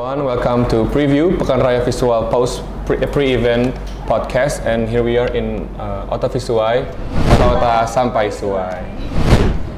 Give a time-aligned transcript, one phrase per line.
[0.00, 3.76] everyone, welcome to preview Pekan Raya Visual Post pre- pre-event
[4.08, 6.88] podcast and here we are in uh, Ota Visuai,
[7.36, 8.80] Kota Sampai Suai.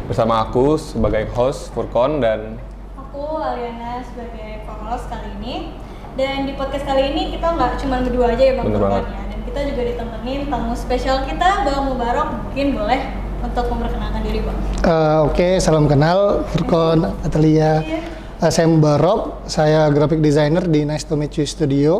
[0.06, 2.55] Bersama aku sebagai host Furkon dan
[2.95, 5.74] Aku Aliana sebagai co-host kali ini
[6.14, 9.02] dan di podcast kali ini kita nggak cuma berdua aja ya Bang banget.
[9.02, 13.01] ya dan kita juga ditemenin tamu spesial kita Bang Mubarok mungkin boleh
[13.43, 14.59] untuk memperkenalkan diri Bang.
[14.87, 17.82] Eh, Oke, salam kenal, Furkon, Atalia.
[17.82, 18.21] Iya.
[18.42, 21.92] Saya Mubarok, saya graphic designer di Nice to Meet You Studio.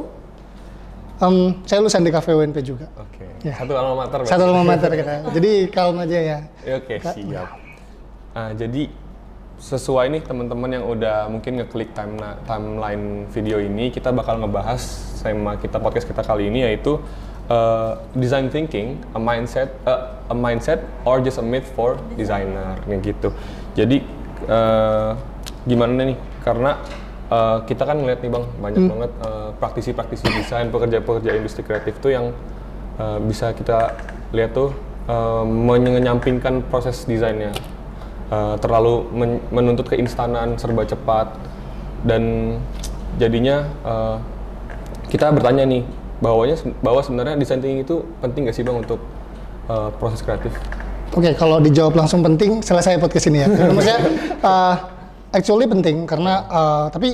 [1.23, 2.91] Em, saya lulusan di Cafe UNP juga.
[2.99, 3.55] oke Ya.
[3.55, 4.27] satu alma mater.
[4.27, 5.23] Satu alma mater kita.
[5.39, 6.39] Jadi kalem aja ya.
[6.79, 7.47] Oke, siap.
[8.35, 8.89] Ah, jadi
[9.61, 14.83] sesuai nih teman-teman yang udah mungkin ngeklik timena- timeline video ini, kita bakal ngebahas
[15.23, 16.99] tema kita podcast kita kali ini yaitu
[17.47, 23.15] uh, design thinking, a mindset, uh, a mindset or just a myth for designer, kayak
[23.15, 23.31] gitu.
[23.79, 24.03] Jadi
[24.51, 25.15] uh,
[25.69, 26.19] gimana nih?
[26.43, 26.79] Karena
[27.31, 32.11] uh, kita kan ngeliat nih bang banyak banget uh, praktisi-praktisi desain, pekerja-pekerja industri kreatif tuh
[32.13, 32.35] yang
[32.99, 33.97] uh, bisa kita
[34.35, 34.75] lihat tuh
[35.09, 37.55] uh, menyampingkan proses desainnya
[38.29, 41.33] uh, terlalu men- menuntut keinstanan serba cepat
[42.03, 42.57] dan
[43.21, 44.17] jadinya uh,
[45.13, 45.85] kita bertanya nih
[46.23, 49.03] bahwanya bahwa sebenarnya design thinking itu penting gak sih bang untuk
[49.67, 50.55] uh, proses kreatif?
[51.13, 53.49] Oke, kalau dijawab langsung penting, selesai podcast ini ya.
[53.53, 54.01] Karena Maksudnya,
[54.41, 54.75] eh,
[55.33, 57.09] actually penting karena eh, tapi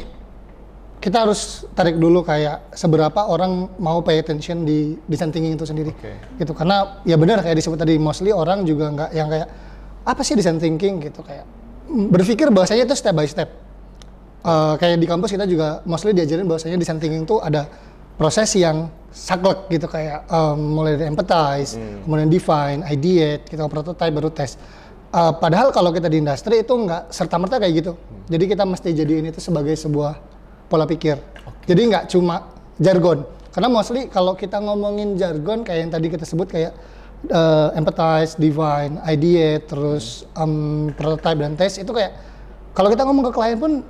[0.98, 5.94] kita harus tarik dulu kayak seberapa orang mau pay attention di design thinking itu sendiri.
[5.94, 6.42] Oke.
[6.42, 9.48] Gitu karena ya benar kayak disebut tadi mostly orang juga nggak yang kayak
[10.02, 11.46] apa sih design thinking gitu kayak
[11.86, 13.48] mm, berpikir bahwasanya itu step by step.
[14.42, 17.70] Eh, kayak di kampus kita juga mostly diajarin bahwasanya design thinking itu ada
[18.18, 24.30] proses yang saklek gitu kayak em, mulai dari empathize, kemudian define, ideate, kita prototype baru
[24.34, 24.58] tes.
[25.08, 27.92] Eh, padahal kalau kita di industri itu nggak serta merta kayak gitu.
[28.28, 30.20] Jadi kita mesti jadiin itu sebagai sebuah
[30.68, 31.16] pola pikir.
[31.64, 33.24] Jadi nggak cuma jargon.
[33.48, 36.76] Karena mostly kalau kita ngomongin jargon kayak yang tadi kita sebut kayak
[37.24, 42.12] eh, empathize, define, ideate, terus em, prototype dan test itu kayak
[42.76, 43.80] kalau kita ngomong ke klien pun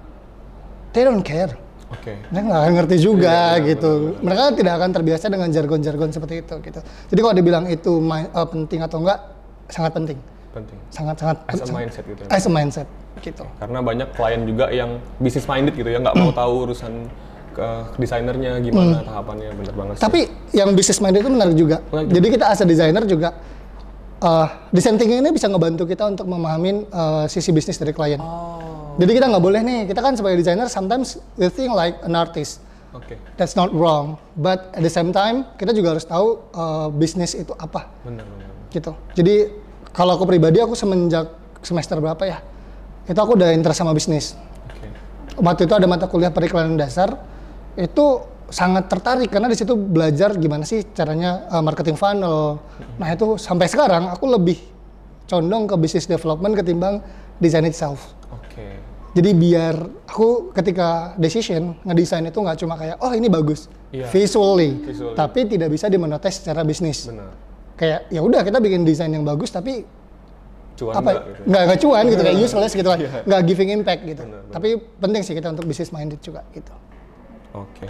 [0.95, 1.51] they don't care.
[1.91, 2.15] Oke.
[2.31, 4.15] Mereka nggak akan ngerti juga Iya, gitu.
[4.23, 6.81] Mereka tidak akan terbiasa dengan jargon-jargon seperti itu gitu.
[7.11, 9.19] Jadi kalau dibilang itu eh, penting atau enggak,
[9.67, 10.38] sangat penting.
[10.49, 10.79] Penting.
[10.89, 12.21] Sangat-sangat As a sangat- mindset gitu.
[12.25, 12.29] ya.
[12.31, 12.89] As a mindset
[13.19, 13.45] gitu.
[13.59, 16.93] Karena banyak klien juga yang business minded gitu ya nggak mau tahu urusan
[17.51, 19.95] ke desainernya gimana tahapannya bener banget.
[19.99, 20.03] sih.
[20.03, 20.21] Tapi
[20.53, 21.77] yang business minded itu menarik juga.
[21.91, 23.31] Menarik Jadi kita as a designer juga
[24.19, 28.19] eh design thinking ini bisa ngebantu kita untuk memahami eh, sisi bisnis dari klien.
[28.19, 28.95] Oh.
[28.99, 32.59] Jadi kita nggak boleh nih, kita kan sebagai designer sometimes we think like an artist.
[32.91, 33.15] Oke.
[33.37, 37.53] That's not wrong, but at the same time kita juga harus tahu eh, bisnis itu
[37.55, 37.91] apa.
[38.03, 38.47] Bener bener.
[38.69, 38.93] gitu.
[39.15, 39.37] Jadi
[39.93, 42.39] kalau aku pribadi aku semenjak semester berapa ya?
[43.05, 44.37] Itu aku udah interest sama bisnis.
[44.69, 44.89] Oke.
[45.41, 47.17] Waktu itu ada mata kuliah periklanan dasar
[47.75, 48.05] itu
[48.49, 52.59] sangat tertarik karena di situ belajar gimana sih caranya uh, marketing funnel.
[52.97, 54.57] Nah, itu sampai sekarang aku lebih
[55.29, 57.05] condong ke business development ketimbang
[57.37, 58.17] design itself.
[58.33, 58.81] Oke.
[59.13, 59.75] Jadi biar
[60.05, 64.05] aku ketika decision ngedesain itu nggak cuma kayak oh ini bagus Iya.
[64.13, 65.17] visually, Visually.
[65.17, 67.33] tapi tidak bisa dimonetize secara bisnis Benar.
[67.79, 69.87] Kayak ya udah kita bikin desain yang bagus tapi
[70.79, 71.43] Cuan apa nggak gitu.
[71.51, 73.11] nggak nggak cuan gitu kayak useless gitu kan Iya.
[73.27, 74.53] nggak giving impact gitu Benar, benar.
[74.55, 74.69] tapi
[74.99, 76.75] penting sih kita untuk business minded juga gitu
[77.57, 77.89] Oke.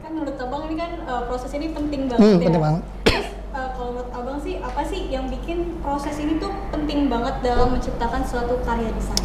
[0.00, 2.42] Kan menurut Abang ini kan uh, proses ini penting banget hmm, ya.
[2.42, 6.50] penting banget Terus uh, kalau menurut Abang sih apa sih yang bikin proses ini tuh
[6.72, 9.22] penting banget dalam menciptakan suatu karya desain?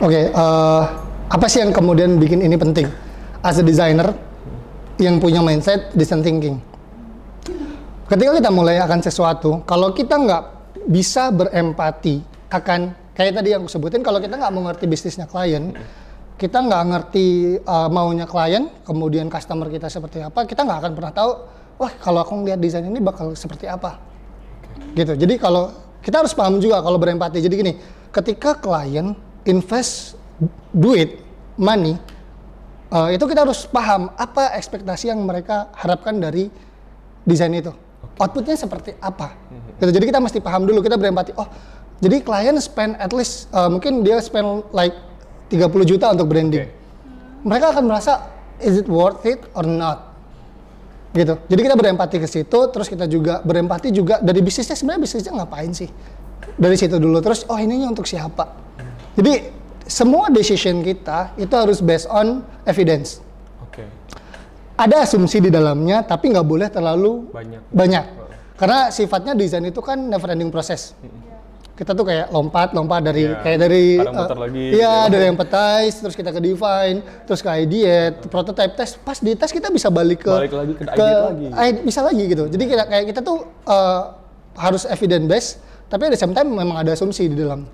[0.00, 0.82] oke eh,
[1.28, 2.88] apa sih yang kemudian bikin ini penting
[3.40, 4.10] as a designer
[4.96, 6.56] yang punya mindset design thinking
[8.14, 10.42] ketika kita mulai akan sesuatu kalau kita nggak
[10.86, 15.74] bisa berempati akan kayak tadi yang aku sebutin kalau kita nggak mengerti bisnisnya klien
[16.38, 21.12] kita nggak ngerti uh, maunya klien kemudian customer kita seperti apa kita nggak akan pernah
[21.14, 21.32] tahu
[21.78, 23.98] wah kalau aku ngeliat desain ini bakal seperti apa.
[24.94, 25.14] Gitu.
[25.14, 25.70] Jadi kalau
[26.02, 27.42] kita harus paham juga kalau berempati.
[27.42, 27.72] Jadi gini
[28.14, 29.14] ketika klien
[29.46, 30.18] invest
[30.70, 31.18] duit
[31.58, 31.98] money
[32.90, 36.50] uh, itu kita harus paham apa ekspektasi yang mereka harapkan dari
[37.22, 37.70] desain itu
[38.18, 39.34] outputnya seperti apa.
[39.80, 39.90] Gitu.
[39.90, 41.48] Jadi kita mesti paham dulu kita berempati oh
[42.02, 44.94] jadi klien spend at least uh, mungkin dia spend like
[45.50, 46.66] 30 juta untuk branding.
[46.66, 46.82] Oke.
[47.44, 48.12] mereka akan merasa
[48.62, 50.14] is it worth it or not?
[51.14, 51.38] Gitu.
[51.46, 54.74] Jadi kita berempati ke situ terus kita juga berempati juga dari bisnisnya.
[54.74, 55.88] Sebenarnya bisnisnya ngapain sih?
[56.58, 57.22] Dari situ dulu.
[57.22, 58.50] Terus oh ininya untuk siapa?
[59.14, 59.32] Jadi
[59.86, 63.23] semua decision kita itu harus based on evidence.
[64.74, 67.60] Ada asumsi di dalamnya tapi nggak boleh terlalu Banyak.
[67.70, 68.04] banyak
[68.54, 70.94] karena sifatnya desain itu kan never ending proses
[71.74, 73.42] kita tuh kayak lompat lompat dari Iya.
[73.42, 75.10] kayak dari muter lagi, iya gitu.
[75.10, 79.74] dari empathize terus kita ke define terus ke ideate prototype test pas di tes kita
[79.74, 81.46] bisa balik ke Balik lagi ke ideate lagi.
[81.50, 84.02] i- bisa lagi gitu jadi kita kayak kita tuh eh,
[84.54, 85.52] harus evidence based
[85.84, 87.66] tapi same time memang ada asumsi di dalam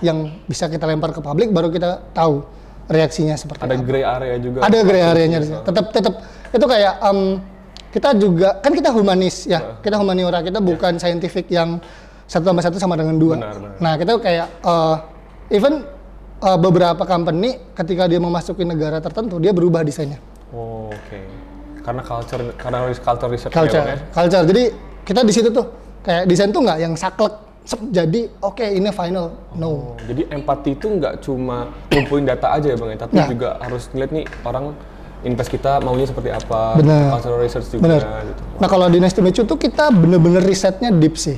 [0.00, 2.44] yang bisa kita lempar ke publik baru kita tahu
[2.88, 3.84] reaksinya seperti Ada apa.
[3.84, 4.58] gray area juga.
[4.64, 6.14] ada gray area-nya tetap tetap.
[6.48, 7.18] Itu kayak em,
[7.88, 9.80] kita juga kan kita humanis ya.
[9.84, 11.80] Kita humaniora kita bukan scientific yang
[12.28, 13.36] satu tambah satu sama dengan dua.
[13.40, 13.76] Benar, benar.
[13.80, 14.96] nah kita kayak eh,
[15.56, 15.84] even
[16.40, 20.20] eh, beberapa company ketika dia memasuki negara tertentu dia berubah desainnya.
[20.52, 21.20] Oh, Oke.
[21.84, 23.98] Karena culture, karena culture research culture Bang, ya?
[24.12, 24.44] culture.
[24.44, 24.62] Jadi
[25.08, 25.64] kita di situ tuh
[26.04, 27.32] kayak desain tuh nggak yang saklek
[27.68, 32.76] jadi oke ini final no Oh, jadi empati itu nggak cuma ngumpulin data aja ya
[32.76, 33.28] bang, ya, tapi Nah.
[33.28, 34.64] juga harus ngeliat nih orang
[35.20, 37.10] invest kita maunya seperti apa, Bener.
[37.10, 37.82] cultural research juga.
[37.84, 38.42] bener Gitu.
[38.56, 41.36] nah kalau di Nice to Meet You tuh kita bener-bener risetnya deep sih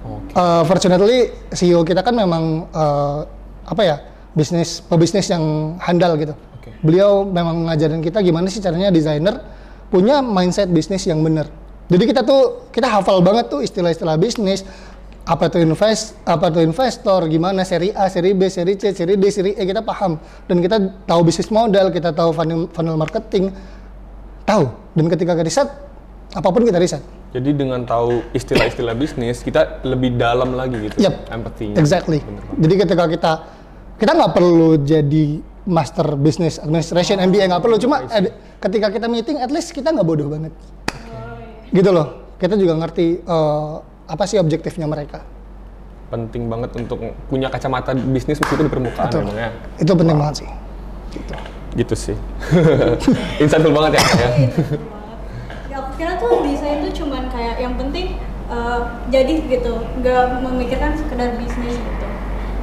[0.00, 0.32] Oke.
[0.32, 3.28] Uh, fortunately CEO kita kan memang uh,
[3.62, 3.96] apa ya
[4.32, 6.32] bisnis pebisnis yang handal gitu.
[6.56, 6.70] Oke.
[6.80, 9.38] Beliau memang ngajarin kita gimana sih caranya desainer
[9.86, 11.50] punya mindset bisnis yang benar.
[11.86, 14.62] Jadi kita tuh kita hafal banget tuh istilah-istilah bisnis
[15.30, 19.30] apa tuh invest apa tuh investor gimana seri A seri B seri C seri D
[19.30, 20.18] seri E kita paham
[20.50, 23.54] dan kita tahu bisnis model kita tahu funnel, funnel marketing
[24.42, 24.66] tahu
[24.98, 25.70] dan ketika ke riset
[26.34, 31.30] apa pun kita riset Jadi dengan tahu istilah-istilah bisnis, kita lebih dalam lagi gitu, Yap.
[31.30, 31.78] empatinya.
[31.78, 32.18] Exactly.
[32.26, 32.42] Bener.
[32.58, 33.32] Jadi ketika kita
[34.02, 37.78] kita nggak perlu jadi master business administration MBA nggak perlu.
[37.78, 40.50] Cuma ad- ketika kita meeting, at least kita nggak bodoh banget.
[41.70, 42.34] Gitu loh.
[42.34, 43.74] Kita juga ngerti eh,
[44.10, 45.22] apa sih objektifnya mereka.
[46.10, 46.98] Penting banget untuk
[47.30, 49.22] punya kacamata bisnis meskipun di permukaan Betul.
[49.30, 49.50] emang ya.
[49.78, 50.48] Itu penting banget sih.
[51.78, 52.16] Gitu sih.
[53.42, 54.02] Insightful banget ya.
[54.02, 54.30] Ya.
[55.70, 58.18] ya aku kira tuh desain tuh cuman kayak yang penting
[58.50, 58.80] eh,
[59.14, 62.06] jadi gitu nggak memikirkan sekedar bisnis gitu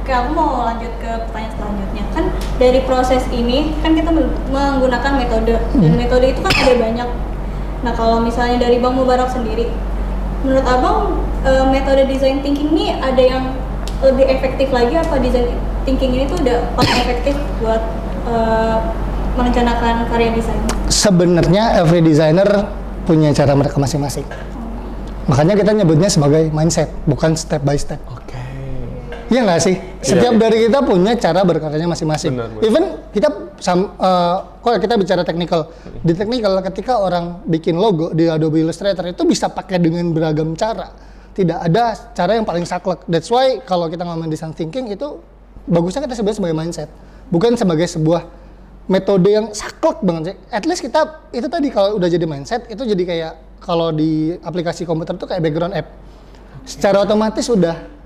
[0.08, 2.24] kayak aku mau lanjut ke pertanyaan selanjutnya kan
[2.56, 7.08] dari proses ini kan kita men- menggunakan metode dan metode itu kan ada banyak
[7.84, 9.68] nah kalau misalnya dari bang Mubarak sendiri
[10.46, 10.98] menurut abang
[11.42, 13.44] eh, metode design thinking ini ada yang
[13.98, 17.82] lebih efektif lagi apa design thinking ini tuh udah paling efektif buat
[18.30, 18.78] eh,
[19.38, 20.58] merencanakan karya desain
[20.90, 22.48] Sebenarnya every designer
[23.06, 24.26] punya cara mereka masing-masing.
[25.28, 28.00] Makanya kita nyebutnya sebagai mindset, bukan step by step.
[28.08, 28.47] Oke.
[29.28, 29.76] Iya nggak sih?
[30.00, 30.40] Setiap iya.
[30.40, 32.32] dari kita punya cara berkaryanya masing-masing.
[32.64, 33.28] Even kita
[33.60, 35.68] sam, eh, kalau kita bicara technical,
[36.00, 40.88] di technical ketika orang bikin logo di Adobe Illustrator itu bisa pakai dengan beragam cara.
[41.36, 43.04] Tidak ada cara yang paling saklek.
[43.04, 45.20] That's why kalau kita ngomongin design thinking itu
[45.68, 46.88] bagusnya kita sebut sebagai mindset,
[47.28, 48.24] bukan sebagai sebuah
[48.88, 50.36] metode yang saklek banget sih.
[50.48, 54.88] At least kita itu tadi kalau udah jadi mindset itu jadi kayak kalau di aplikasi
[54.88, 55.92] komputer tuh kayak background app.
[56.64, 57.97] Secara otomatis udah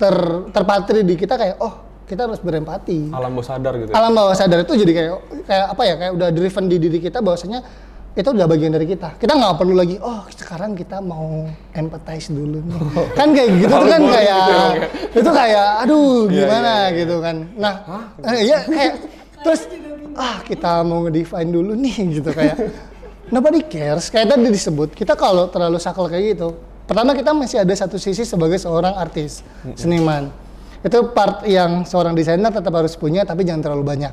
[0.00, 0.16] ter
[0.48, 1.74] terpatri di kita kayak oh
[2.08, 3.14] kita harus berempati.
[3.14, 3.90] Alam bawah sadar gitu.
[3.92, 3.94] ya.
[3.94, 5.12] Alam bawah sadar itu jadi kayak
[5.46, 7.60] kayak apa ya kayak udah driven di diri kita bahwasanya
[8.10, 9.14] itu udah bagian dari kita.
[9.14, 12.80] Kita nggak perlu lagi oh sekarang kita mau empathize dulu nih.
[13.18, 14.74] kan kayak gitu tuh kan kayak gitu ya, Bang,
[15.14, 16.98] itu kayak aduh Iya, gimana iya, iya.
[16.98, 17.36] gitu kan.
[17.54, 17.74] Nah,
[18.26, 18.94] eh, iya kayak
[19.46, 19.60] terus
[20.18, 22.56] ah kita mau ngedefine dulu nih gitu kayak
[23.30, 26.48] nobody cares kayak tadi disebut kita kalau terlalu saklek kayak gitu
[26.90, 29.46] pertama kita masih ada satu sisi sebagai seorang artis
[29.78, 30.34] seniman.
[30.82, 34.12] Itu part yang seorang desainer tetap harus punya tapi jangan terlalu banyak.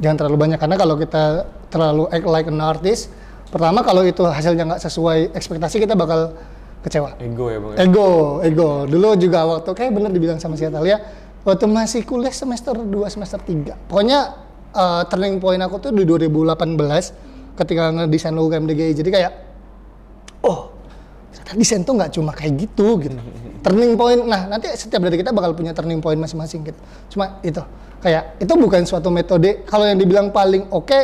[0.00, 3.12] Jangan terlalu banyak karena kalau kita terlalu act like an artist
[3.52, 6.32] pertama kalau itu hasilnya nggak sesuai ekspektasi kita bakal
[6.80, 7.20] kecewa.
[7.20, 7.70] Ego ya bang.
[7.76, 7.78] ya?
[7.84, 8.08] ego
[8.40, 8.70] ego.
[8.88, 11.04] Dulu juga waktu kayak bener dibilang sama si Atalia
[11.48, 14.18] waktu masih kuliah semester 2 semester 3 pokoknya
[14.76, 19.32] eh, turning point aku tuh di 2018 ketika ngedesain logo MDGI jadi kayak
[20.44, 20.77] oh
[21.38, 23.14] ternyata desain tuh nggak cuma kayak gitu gitu.
[23.62, 24.20] Turning point.
[24.26, 26.80] Nah nanti setiap dari kita bakal punya turning point masing-masing gitu.
[27.14, 27.62] Cuma itu.
[27.98, 29.62] Kayak itu bukan suatu metode.
[29.66, 31.00] Kalau yang dibilang paling oke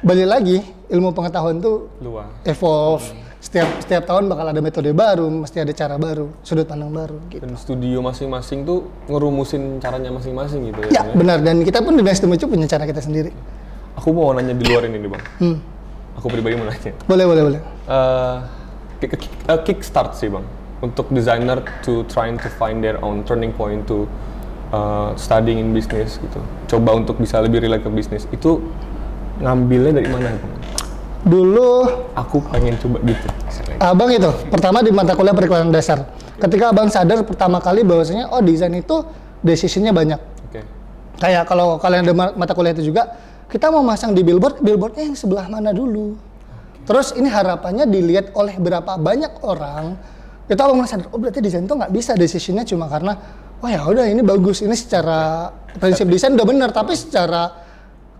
[0.00, 2.28] balik lagi ilmu pengetahuan tuh Luas.
[2.48, 3.04] evolve.
[3.40, 7.40] Setiap setiap tahun bakal ada metode baru mesti ada cara baru sudut pandang baru gitu.
[7.40, 11.38] Dan studio masing-masing tuh ngerumusin caranya masing-masing gitu ya Bang, benar.
[11.40, 13.32] Dan kita pun di Meet You punya cara kita sendiri.
[13.96, 15.22] Aku mau nanya di luar ini nih bang.
[15.40, 15.56] hmm.
[16.20, 16.92] Aku pribadi mau nanya.
[17.08, 17.60] boleh boleh boleh.
[17.88, 18.36] Eh,
[19.00, 20.44] kick, kick, eh, kickstart sih bang.
[20.80, 24.08] Untuk designer to trying to find their own turning point to
[24.72, 26.40] uh, studying in business gitu.
[26.76, 28.64] Coba untuk bisa lebih relate ke bisnis itu
[29.40, 30.60] ngambilnya dari mana bang?
[31.20, 31.84] dulu
[32.16, 33.28] aku pengen coba gitu.
[33.76, 36.08] Abang itu pertama di mata kuliah periklanan dasar.
[36.40, 39.04] Ketika abang sadar pertama kali bahwasanya oh desain itu
[39.44, 40.20] decisionnya banyak.
[40.48, 40.64] Oke.
[41.20, 43.20] Kayak kalau kalian ada ma- mata kuliah itu juga
[43.52, 46.16] kita mau masang di billboard billboardnya yang sebelah mana dulu
[46.84, 49.96] terus ini harapannya dilihat oleh berapa banyak orang
[50.50, 53.14] itu abang mulai sadar oh berarti desain tuh nggak bisa decisionnya cuma karena
[53.62, 57.54] wah ya udah ini bagus ini secara prinsip desain udah benar tapi secara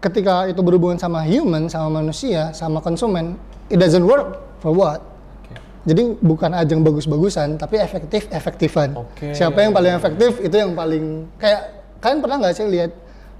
[0.00, 3.34] ketika itu berhubungan sama human sama manusia sama konsumen
[3.70, 5.00] it doesn't work for what?
[5.88, 9.00] Jadi bukan ajang bagus-bagusan tapi efektif efektifan.
[9.00, 9.32] Oke.
[9.32, 10.36] siapa yang paling efektif?
[10.44, 11.60] Itu yang paling kayak
[12.04, 12.92] kalian pernah nggak sih lihat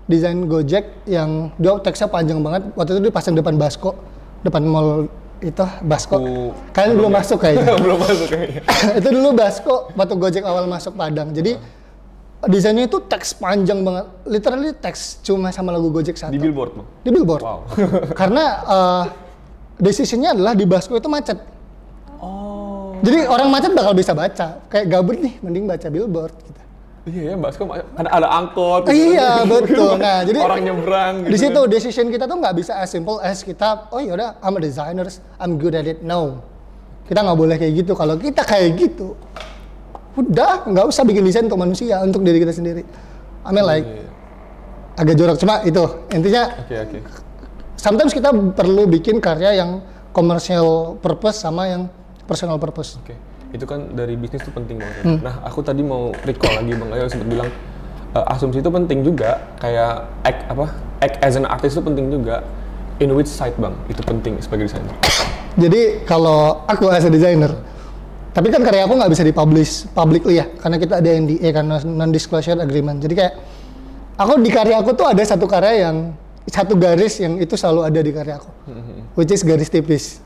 [0.08, 3.92] desain Gojek yang dia teksnya panjang banget waktu itu dipasang depan Basko
[4.40, 5.06] depan mall
[5.40, 8.60] itu Basko Aku- kalian belum masuk kayaknya belum masuk kayaknya.
[9.00, 11.32] itu dulu Basko waktu Gojek awal masuk Padang.
[11.32, 11.56] Jadi
[12.40, 16.86] desainnya itu teks panjang banget, literally teks cuma sama lagu Gojek satu Di billboard bang.
[17.00, 17.42] di billboard.
[17.42, 17.58] Wow.
[18.20, 19.04] Karena uh,
[19.76, 21.40] decisionnya adalah di Basko itu macet.
[22.20, 22.96] Oh.
[23.00, 24.60] Jadi orang macet bakal bisa baca.
[24.68, 26.36] Kayak gabut nih, mending baca billboard.
[26.36, 26.59] Gitu.
[27.10, 28.86] Iya ya, Basko ada ada angkot.
[28.86, 29.98] Iya betul.
[30.04, 31.14] Nah jadi orang nyebrang.
[31.26, 31.68] di gitu situ kan.
[31.68, 35.58] decision kita tuh nggak bisa as simple as kita, oh yaudah, I'm a designer, I'm
[35.58, 36.00] good at it.
[36.00, 36.38] No,
[37.10, 37.92] kita nggak boleh kayak gitu.
[37.92, 39.18] Kalau kita kayak gitu,
[40.14, 42.82] udah nggak usah bikin desain untuk manusia, untuk diri kita sendiri.
[43.40, 44.06] I mean like Iya.
[44.94, 46.54] agak jorok cuma itu intinya.
[46.60, 46.98] Oke oke.
[47.74, 49.80] Sometimes kita perlu bikin karya yang
[50.12, 51.88] commercial purpose sama yang
[52.28, 53.00] personal purpose.
[53.00, 53.16] Oke,
[53.50, 55.02] itu kan dari bisnis itu penting banget.
[55.02, 55.18] Hmm.
[55.22, 57.50] Nah, aku tadi mau recall lagi Bang Ayo sempat bilang
[58.14, 60.66] eh, asumsi itu penting juga, kayak act apa?
[61.02, 62.42] Act as an artist itu penting juga.
[63.00, 63.74] In which side Bang?
[63.88, 64.92] Itu penting sebagai desainer.
[65.56, 67.56] Jadi kalau aku as a designer,
[68.30, 72.10] tapi kan karya aku nggak bisa dipublish publicly ya, karena kita ada NDA kan non
[72.12, 73.00] disclosure agreement.
[73.00, 73.34] Jadi kayak
[74.20, 76.12] aku di karya aku tuh ada satu karya yang
[76.44, 78.50] satu garis yang itu selalu ada di karya aku,
[79.16, 80.20] which is garis tipis.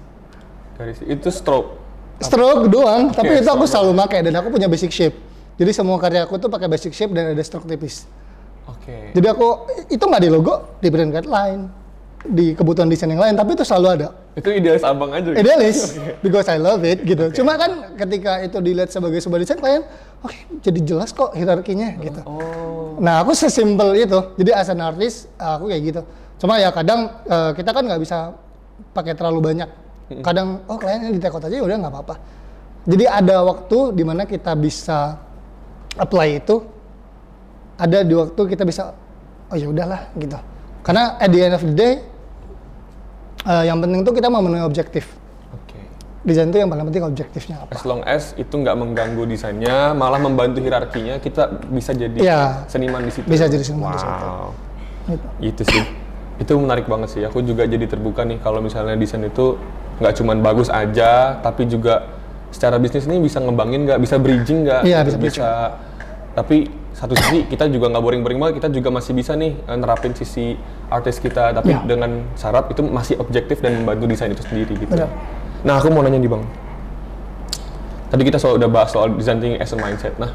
[0.75, 1.84] Garis itu stroke.
[2.23, 5.17] Stroke doang, tapi Oke, itu aku selalu pakai dan aku punya basic shape.
[5.55, 8.07] Jadi semua karya aku tuh pakai basic shape dan ada stroke tipis.
[8.71, 9.15] Oke.
[9.15, 11.63] Jadi aku itu nggak di logo, di brand guideline,
[12.25, 14.09] di kebutuhan desain yang lain, tapi itu selalu ada.
[14.35, 15.31] Itu idealis abang aja.
[15.31, 15.39] gitu?
[15.39, 15.79] idealis
[16.25, 17.31] because I love it gitu.
[17.43, 19.83] Cuma kan ketika itu dilihat sebagai sebuah desain klien,
[20.25, 22.23] oke jadi jelas kok hierarkinya gitu.
[22.27, 22.99] Oh.
[22.99, 24.19] Nah aku sesimpel itu.
[24.41, 26.03] Jadi as an artist aku kayak gitu.
[26.43, 28.35] Cuma ya kadang eh, kita kan nggak bisa
[28.91, 29.84] pakai terlalu banyak.
[30.05, 32.15] Kadang oh kliennya di take out aja udah nggak apa-apa.
[32.85, 35.17] Jadi ada waktu di mana kita bisa
[35.97, 36.61] apply itu.
[37.75, 38.93] Ada di waktu kita bisa
[39.49, 40.37] oh ya udahlah gitu.
[40.85, 41.93] Karena at the end of the day
[43.49, 45.09] eh, yang penting tuh kita memenuhi objektif.
[45.57, 45.81] Oke.
[46.23, 47.73] Desain itu yang paling penting objektifnya apa.
[47.73, 52.41] As long as itu nggak mengganggu desainnya, malah membantu hierarkinya, kita bisa jadi Iya.
[52.69, 53.25] seniman di situ.
[53.25, 54.13] Bisa jadi seniman di situ.
[54.13, 54.49] Wow.
[55.05, 55.27] Gitu.
[55.41, 55.85] Itu sih.
[56.41, 57.23] Itu menarik banget sih.
[57.25, 59.57] Aku juga jadi terbuka nih kalau misalnya desain itu
[59.99, 62.07] nggak cuman bagus aja, tapi juga
[62.51, 64.83] secara bisnis ini bisa ngembangin nggak, bisa bridging nggak?
[64.87, 65.19] Iya, Gitu.
[65.19, 65.75] bisa
[66.35, 70.15] Tapi satu sisi kita juga nggak boring-boring banget, kita juga masih bisa nih eh, nerapin
[70.15, 70.59] sisi
[70.91, 71.87] artis kita, tapi Iya.
[71.87, 74.91] dengan syarat itu masih objektif dan membantu desain itu sendiri gitu.
[74.95, 75.11] Benar.
[75.63, 76.43] Nah, aku mau nanya nih bang.
[78.11, 80.15] Tadi kita soal udah bahas soal design thinking as a mindset.
[80.19, 80.31] Nah,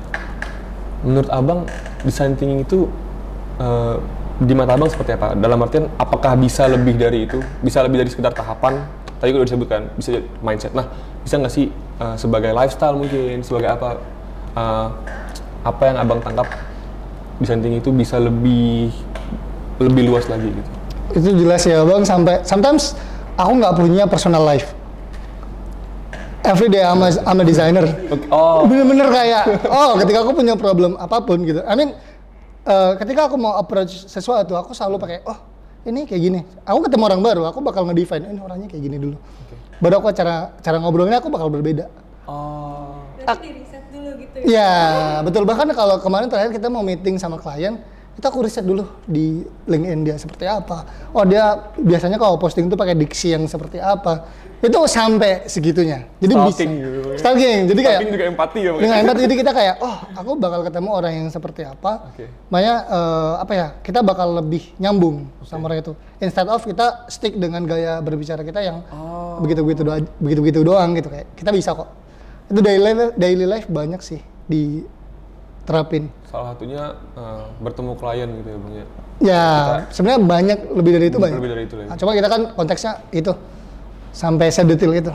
[1.04, 1.64] menurut abang
[2.04, 2.88] design thinking itu
[3.60, 3.96] eh,
[4.40, 5.36] di mata abang seperti apa?
[5.36, 7.40] Dalam artian apakah bisa lebih dari itu?
[7.60, 8.84] Bisa lebih dari sekedar tahapan?
[9.20, 10.72] Tadi udah disebutkan bisa jadi mindset.
[10.72, 10.88] Nah,
[11.22, 11.68] bisa nggak sih
[12.00, 14.00] eh, sebagai lifestyle mungkin sebagai apa?
[14.56, 14.88] eh,
[15.60, 16.48] apa yang abang tangkap
[17.38, 18.96] design thinking itu bisa lebih
[19.80, 20.70] lebih luas lagi gitu?
[21.20, 22.04] Itu jelas ya bang.
[22.08, 22.96] Sampai sometimes
[23.36, 24.72] aku nggak punya personal life.
[26.40, 27.84] Every day I'm a, I'm a designer.
[28.08, 31.60] Oke, Oh, Bener-bener kayak, oh ketika aku punya problem apa pun gitu.
[31.68, 31.92] I mean,
[32.64, 35.36] eh, ketika aku mau approach sesuatu, aku selalu pakai, oh
[35.88, 36.40] ini kayak gini.
[36.68, 39.18] Aku ketemu orang baru, aku bakal nge-define, ini orangnya kayak gini dulu.
[39.80, 41.88] Baru aku cara cara ngobrolnya aku bakal berbeda.
[42.28, 44.60] oh, Berarti di riset dulu gitu ya.
[44.60, 44.74] Ya,
[45.24, 45.48] betul.
[45.48, 47.80] Bahkan kalau kemarin terakhir kita mau meeting sama klien,
[48.20, 50.84] kita aku riset dulu di LinkedIn dia seperti apa.
[51.16, 54.28] Oh dia biasanya kalau posting itu pakai diksi yang seperti apa.
[54.60, 56.04] Itu sampai segitunya.
[56.20, 56.84] Jadi Stalking bisa.
[56.84, 57.00] gitu.
[57.16, 57.60] Stalking.
[57.72, 60.90] Jadi kayak Tapi juga empati ya dengan empati jadi kita kayak oh aku bakal ketemu
[60.92, 62.12] orang yang seperti apa.
[62.12, 62.28] Oke.
[62.52, 65.96] Makanya eh, apa ya kita bakal lebih nyambung sama orang itu.
[66.20, 69.40] Instead of kita stick dengan gaya berbicara kita yang Oh.
[69.40, 71.88] begitu-begitu doang, begitu-begitu doang gitu kayak kita bisa kok.
[72.52, 74.20] Itu daily life, daily life banyak sih
[75.70, 76.10] diterapin.
[76.26, 78.86] Salah satunya eh, bertemu klien gitu ya bang ya.
[79.20, 79.46] Ya
[79.94, 81.38] sebenarnya banyak lebih dari itu banyak.
[81.38, 81.86] Lebih dari itu ya.
[81.94, 83.32] Nah, cuma kita kan konteksnya itu
[84.10, 85.14] sampai sedetil itu.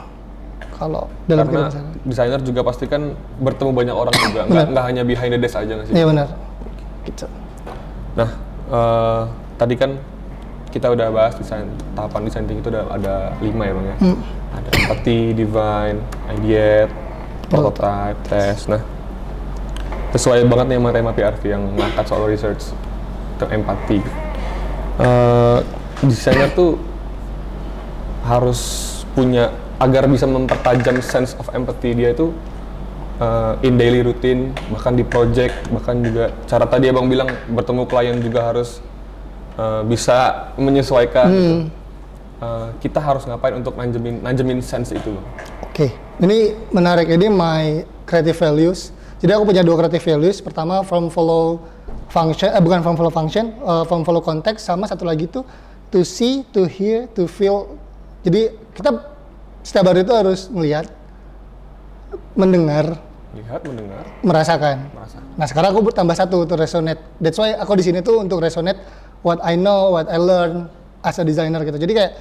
[0.75, 1.71] Kalau dalam Karena
[2.03, 5.71] desainer juga pasti kan bertemu banyak orang juga, nggak nggak hanya behind the desk aja
[5.71, 5.93] nggak sih?
[5.95, 6.27] Iya benar.
[7.03, 7.25] Gitu.
[8.15, 8.29] Nah,
[8.71, 9.21] eh,
[9.59, 9.91] tadi kan
[10.75, 11.63] kita udah bahas desain
[11.95, 13.97] tahapan desain thinking itu udah ada lima ya bang ya.
[14.03, 14.17] Hmm.
[14.55, 15.97] Ada empathy, divine,
[16.35, 16.91] ideate,
[17.47, 18.67] prototype, test.
[18.67, 18.83] Nah,
[20.15, 22.63] sesuai banget nih sama tema PRV yang ngangkat soal research
[23.35, 23.99] ke empati.
[24.95, 25.59] Eh,
[26.07, 26.79] desainer tuh
[28.23, 28.59] harus
[29.11, 32.31] punya agar bisa mempertajam sense of empathy dia itu
[33.19, 38.17] uh, in daily routine, bahkan di project, bahkan juga cara tadi abang bilang bertemu klien
[38.23, 38.79] juga harus
[39.59, 41.27] uh, bisa menyesuaikan.
[41.27, 41.55] gitu.
[42.35, 45.15] Uh, kita harus ngapain untuk nanjemin nanjemin sense itu?
[45.63, 47.07] Oke, ini menarik.
[47.07, 48.94] Ini my creative values.
[49.25, 50.37] Jadi aku punya dua creative values.
[50.37, 51.57] Pertama from follow
[52.13, 54.69] function, eh, bukan from follow function, eh, from follow context.
[54.69, 55.41] Sama satu lagi tuh
[55.89, 57.73] to see, to hear, to feel.
[58.21, 59.01] Jadi kita
[59.65, 60.85] setiap hari itu harus melihat,
[62.37, 63.01] mendengar,
[63.33, 64.93] Lihat, mendengar, merasakan.
[64.93, 65.17] merasa.
[65.33, 67.01] Nah sekarang aku bertambah satu untuk resonate.
[67.17, 68.77] That's why aku di sini tuh untuk resonate
[69.25, 70.69] what I know, what I learn
[71.01, 71.81] as a designer gitu.
[71.81, 72.11] Jadi kayak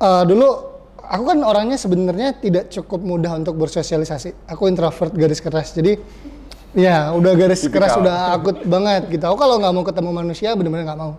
[0.00, 0.48] eh, dulu
[0.96, 4.48] aku kan orangnya sebenarnya tidak cukup mudah untuk bersosialisasi.
[4.48, 5.76] Aku introvert garis keras.
[5.76, 6.00] Jadi
[6.76, 8.02] ya udah garis keras Tipikal.
[8.04, 9.24] udah akut banget gitu.
[9.24, 11.12] Aku kalau nggak mau ketemu manusia bener-bener nggak mau.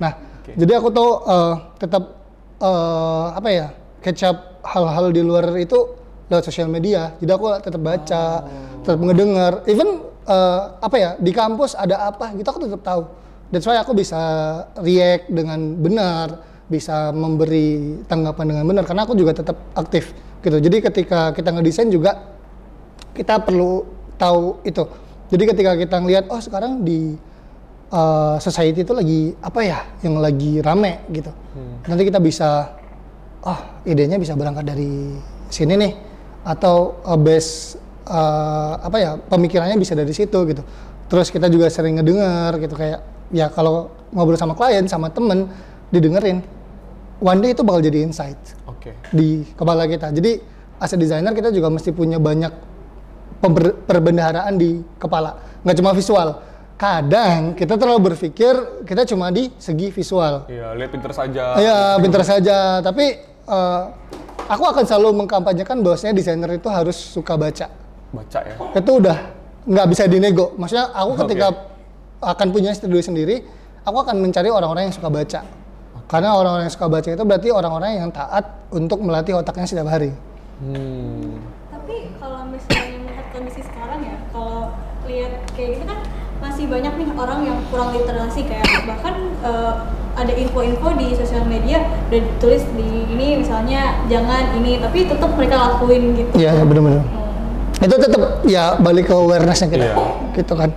[0.00, 0.12] Nah
[0.52, 2.04] jadi aku tuh eh, tetap
[2.60, 3.66] eh, apa ya
[4.00, 5.76] catch up hal-hal di luar itu
[6.28, 7.12] lewat sosial media.
[7.20, 8.24] Jadi aku tetap baca,
[8.80, 9.64] tetap ngedengar.
[9.68, 13.02] Even eh, apa ya di kampus ada apa gitu aku tetap tahu.
[13.52, 14.18] That's why aku bisa
[14.80, 20.56] react dengan benar, bisa memberi tanggapan dengan benar karena aku juga tetap aktif gitu.
[20.60, 22.34] Jadi ketika kita ngedesain juga
[23.14, 24.84] kita perlu tahu itu.
[25.32, 27.16] Jadi ketika kita ngelihat oh sekarang di
[27.90, 31.32] uh, society itu lagi apa ya yang lagi rame gitu.
[31.86, 32.74] Nanti kita bisa
[33.44, 35.14] oh idenya bisa berangkat dari
[35.50, 35.92] sini nih
[36.44, 37.78] atau uh, base
[38.08, 40.62] uh, apa ya pemikirannya bisa dari situ gitu.
[41.08, 43.00] Terus kita juga sering ngedengar gitu kayak
[43.32, 45.48] ya kalau ngobrol sama klien sama temen
[45.90, 46.42] didengerin
[47.22, 48.96] one day itu bakal jadi insight Oke.
[49.14, 50.10] di kepala kita.
[50.10, 50.40] Jadi
[50.80, 52.73] as a designer kita juga mesti punya banyak
[53.88, 56.28] perbendaharaan di kepala, nggak cuma visual.
[56.74, 60.50] Kadang kita terlalu berpikir kita cuma di segi visual.
[60.50, 61.44] Iya, lihat pinter saja.
[61.56, 63.14] Ya pintar saja, tapi
[63.46, 63.82] eh,
[64.50, 67.70] aku akan selalu mengkampanyekan bahwasanya desainer itu harus suka baca.
[68.10, 68.56] Baca ya.
[68.74, 69.18] Itu udah
[69.64, 70.52] nggak bisa dinego.
[70.60, 71.48] Maksudnya aku ketika
[72.20, 73.44] akan punya studio sendiri,
[73.84, 75.40] aku akan mencari orang-orang yang suka baca.
[76.04, 80.12] Karena orang-orang yang suka baca itu berarti orang-orang yang taat untuk melatih otaknya setiap hari.
[80.60, 81.40] Hmm.
[81.72, 82.43] Tapi kalau
[85.08, 85.98] lihat kayak gitu kan
[86.42, 89.72] masih banyak nih orang yang kurang literasi kayak bahkan eh,
[90.14, 95.56] ada info-info di sosial media udah ditulis di ini misalnya jangan ini tapi tetap mereka
[95.58, 96.30] lakuin gitu.
[96.38, 97.02] Iya, ya, benar-benar.
[97.02, 97.82] Hmm.
[97.82, 99.94] Itu tetap ya balik ke awarenessnya kita, Iya.
[100.38, 100.70] gitu kan.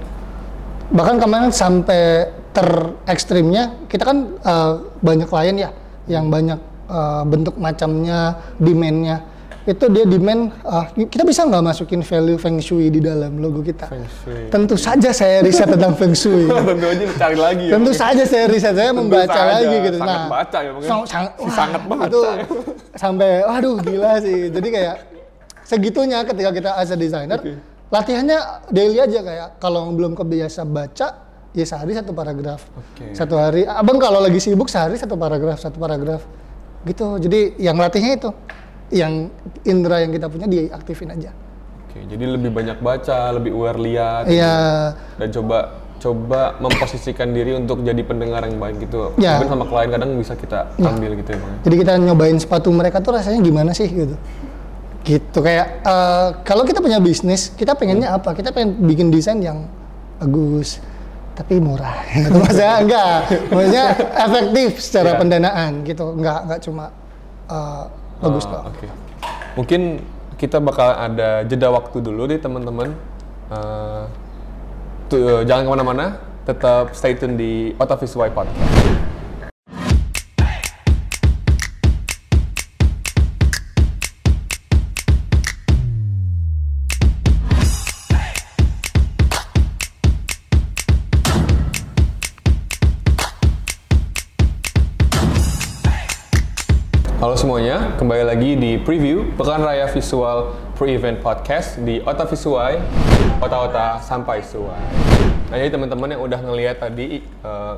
[0.89, 4.71] Bahkan kemarin sampai terekstrimnya, kita kan eh,
[5.05, 5.69] banyak klien ya,
[6.09, 6.57] yang banyak
[6.89, 9.21] eh, bentuk macamnya, demand-nya.
[9.67, 13.91] Itu dia demand, eh, kita bisa nggak masukin value feng shui di dalam logo kita?
[13.91, 14.47] Feng shui.
[14.47, 16.47] Tentu saja saya riset tentang feng shui.
[16.71, 17.71] Tentu aja cari lagi ya.
[17.75, 19.97] Tentu saja saya riset, saya Tentu membaca saja, lagi gitu.
[19.99, 22.19] sangat baca ya, sang- sang- wah, sangat baca Itu
[22.95, 24.47] sampai, waduh gila sih.
[24.47, 24.95] Jadi kayak
[25.61, 27.59] segitunya ketika kita as a designer, Oke.
[27.91, 28.39] latihannya
[28.71, 31.07] daily aja kayak kalau belum kebiasa baca,
[31.51, 32.63] ya sehari satu paragraf.
[32.71, 33.11] Oke.
[33.11, 36.23] Satu hari, abang kalau lagi sibuk sehari satu paragraf, satu paragraf.
[36.87, 38.31] Gitu, jadi yang latihnya itu.
[38.87, 39.13] Yang
[39.63, 41.31] indera yang kita punya diaktifin aja.
[41.83, 44.55] Oke, jadi lebih banyak baca, lebih aware lihat Iya,
[45.17, 45.57] dan coba
[45.97, 49.17] coba memposisikan diri untuk jadi pendengar yang baik gitu.
[49.17, 49.41] Ya.
[49.41, 51.53] Mungkin sama klien kadang bisa kita ambil gitu ya, Bang.
[51.65, 54.13] Jadi kita nyobain sepatu mereka tuh rasanya gimana sih gitu.
[55.01, 58.37] Gitu kayak eh, kalau kita punya bisnis, kita pengennya apa?
[58.37, 59.65] Kita pengen bikin desain yang
[60.21, 60.77] bagus
[61.33, 62.01] tapi murah.
[62.13, 63.17] Gitu maksudnya enggak.
[63.49, 63.85] Maksudnya
[64.17, 65.19] efektif secara Iya.
[65.21, 66.05] pendanaan gitu.
[66.13, 66.85] Enggak enggak cuma
[67.47, 67.83] eh,
[68.19, 68.65] bagus Ah, doang.
[68.71, 68.87] Oke.
[69.55, 69.81] Mungkin
[70.37, 72.93] kita bakal ada jeda waktu dulu deh teman-teman.
[73.47, 74.03] Eh,
[75.07, 76.05] tuh, jangan ke mana-mana,
[76.43, 79.06] tetap stay tune di Otavis Y Podcast.
[97.17, 102.77] Halo semuanya, kembali lagi di preview Pekan Raya Visual Pre-Event Podcast di Ota Visuai,
[103.41, 104.77] Ota-Ota Sampai Suai.
[105.49, 107.75] Nah jadi teman-teman yang udah ngeliat tadi eh,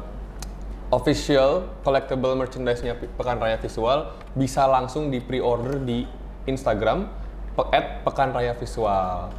[0.92, 6.04] official collectible merchandise-nya Pe- Pekan Raya Visual bisa langsung di pre-order di
[6.44, 7.08] Instagram
[7.72, 9.32] at Pekan Raya Visual.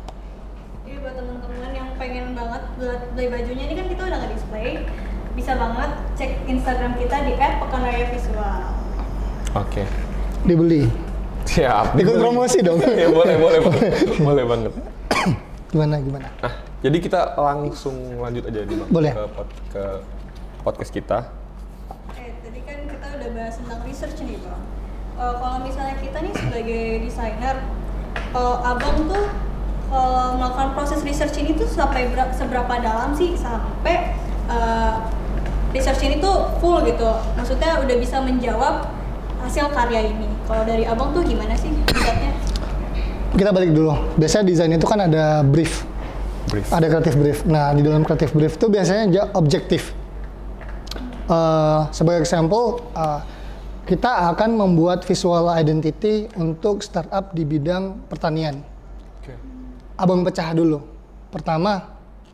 [0.89, 4.81] Jadi buat teman-teman yang pengen banget buat beli bajunya ini kan kita udah nggak display,
[5.37, 8.80] bisa banget cek Instagram kita di @pekanrayavisual.
[9.53, 9.83] Oke.
[10.43, 10.87] Dibeli.
[11.43, 11.99] Siap.
[11.99, 12.79] Ikut promosi dong.
[13.03, 13.91] ya boleh, boleh, boleh,
[14.29, 14.73] boleh banget.
[15.71, 16.29] Gimana gimana?
[16.39, 19.13] Nah, jadi kita langsung lanjut aja nih Bang, Boleh.
[19.13, 19.83] ke, pod- ke
[20.63, 21.19] podcast kita.
[22.15, 24.63] Eh, tadi kan kita udah bahas tentang research nih bang.
[25.15, 27.57] Eh, kalau misalnya kita nih sebagai desainer,
[28.31, 29.27] kalau abang tuh
[29.91, 34.15] kalau melakukan proses research ini tuh sampai ber- seberapa dalam sih sampai
[34.47, 34.95] eh,
[35.71, 37.11] research ini tuh full gitu.
[37.35, 38.91] Maksudnya udah bisa menjawab
[39.45, 40.29] hasil karya ini.
[40.45, 41.73] Kalau dari abang tuh gimana sih?
[43.31, 43.95] Kita balik dulu.
[44.19, 45.87] Biasanya desain itu kan ada brief.
[46.51, 46.67] Brief.
[46.69, 47.39] Ada creative brief.
[47.47, 49.95] Nah, di dalam creative brief itu biasanya dia objektif.
[51.31, 53.21] Eh, sebagai example, eh,
[53.87, 58.67] kita akan membuat visual identity untuk startup di bidang pertanian.
[59.23, 59.35] Oke.
[59.95, 60.83] Abang pecah dulu.
[61.31, 61.87] Pertama,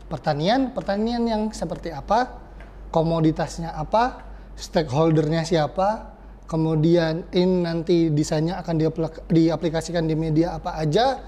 [0.09, 2.41] pertanian, pertanian yang seperti apa,
[2.89, 4.25] komoditasnya apa,
[4.57, 6.16] stakeholdernya siapa,
[6.47, 11.19] kemudian ini nanti desainnya akan diaplik- diaplikasikan di media apa aja,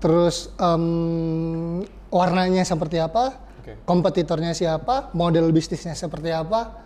[0.00, 3.76] terus em, warnanya seperti apa, Oke.
[3.84, 6.80] kompetitornya siapa, model bisnisnya seperti apa,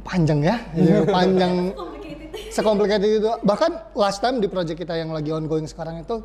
[0.00, 0.56] panjang ya,
[1.14, 1.76] panjang
[2.48, 3.30] sekomplikated itu.
[3.44, 6.24] Bahkan last time di project kita yang lagi ongoing sekarang itu,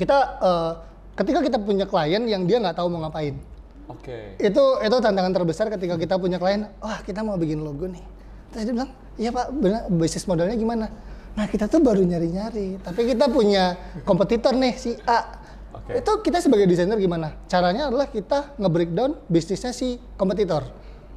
[0.00, 0.72] kita eh,
[1.20, 3.36] ketika kita punya klien yang dia nggak tahu mau ngapain,
[3.92, 4.40] Oke.
[4.40, 8.21] itu itu tantangan terbesar ketika kita punya klien, wah kita mau bikin logo nih.
[8.52, 10.86] Terus dia bilang, iya pak, benar, bisnis modelnya gimana?
[11.32, 15.40] Nah kita tuh baru nyari-nyari, tapi kita punya kompetitor nih si A.
[15.72, 16.04] Oke.
[16.04, 17.32] Itu kita sebagai desainer gimana?
[17.48, 20.68] Caranya adalah kita nge-breakdown bisnisnya si kompetitor.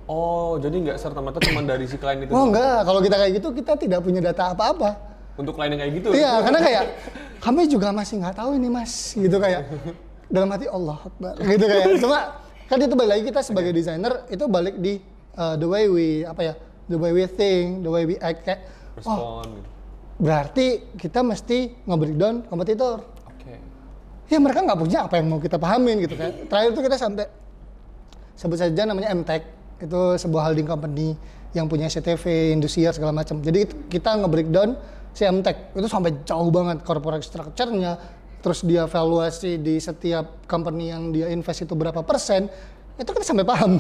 [0.06, 2.32] Oh, jadi nggak serta merta cuma dari si klien itu.
[2.32, 4.96] Oh enggak, kalau kita kayak gitu kita tidak punya data apa-apa.
[5.36, 6.10] Untuk klien yang kayak gitu.
[6.14, 6.84] Iya, karena kayak
[7.42, 9.68] kami juga masih nggak tahu ini mas, gitu kayak
[10.30, 11.86] dalam hati Allah Akbar, gitu kayak.
[12.00, 12.20] Cuma
[12.70, 15.02] kan itu balik lagi kita sebagai desainer itu balik di
[15.36, 16.54] uh, the way we apa ya,
[16.90, 18.66] the way we think, the way we act kayak.
[19.04, 19.46] Oh, Respon.
[19.60, 19.70] gitu.
[20.16, 23.04] berarti kita mesti nge-breakdown kompetitor.
[23.28, 23.60] Oke.
[24.32, 26.32] Ya mereka nggak punya apa yang mau kita pahamin gitu kan.
[26.48, 27.28] Terakhir itu kita sampai
[28.40, 29.44] sebut saja namanya MTech
[29.84, 31.20] itu sebuah holding company
[31.52, 33.44] yang punya CTV, Indosiar segala macam.
[33.44, 34.80] Jadi kita nge-breakdown
[35.16, 37.96] si MTech itu sampai jauh banget corporate structure-nya,
[38.44, 42.52] terus dia valuasi di setiap company yang dia invest itu berapa persen,
[43.00, 43.80] itu kita sampai paham.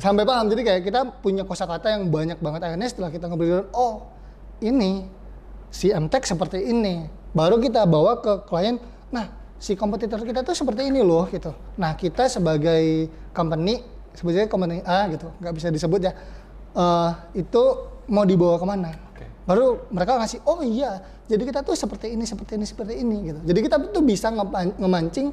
[0.00, 0.48] Sampai paham.
[0.48, 4.08] Jadi kayak kita punya kosakata yang banyak banget akhirnya setelah kita nge-breakdown, oh
[4.64, 5.08] ini
[5.68, 7.08] si MTech seperti ini.
[7.36, 8.80] Baru kita bawa ke klien,
[9.12, 9.28] nah
[9.60, 11.52] si kompetitor kita tuh seperti ini loh gitu.
[11.76, 13.84] Nah kita sebagai company,
[14.16, 16.12] sebetulnya company A gitu, nggak bisa disebut ya,
[16.72, 17.62] eh, itu
[18.08, 18.90] mau dibawa ke mana?
[19.46, 23.40] Baru mereka ngasih, oh iya, jadi kita tuh seperti ini, seperti ini, seperti ini gitu.
[23.46, 24.32] Jadi kita tuh bisa
[24.80, 25.30] ngemancing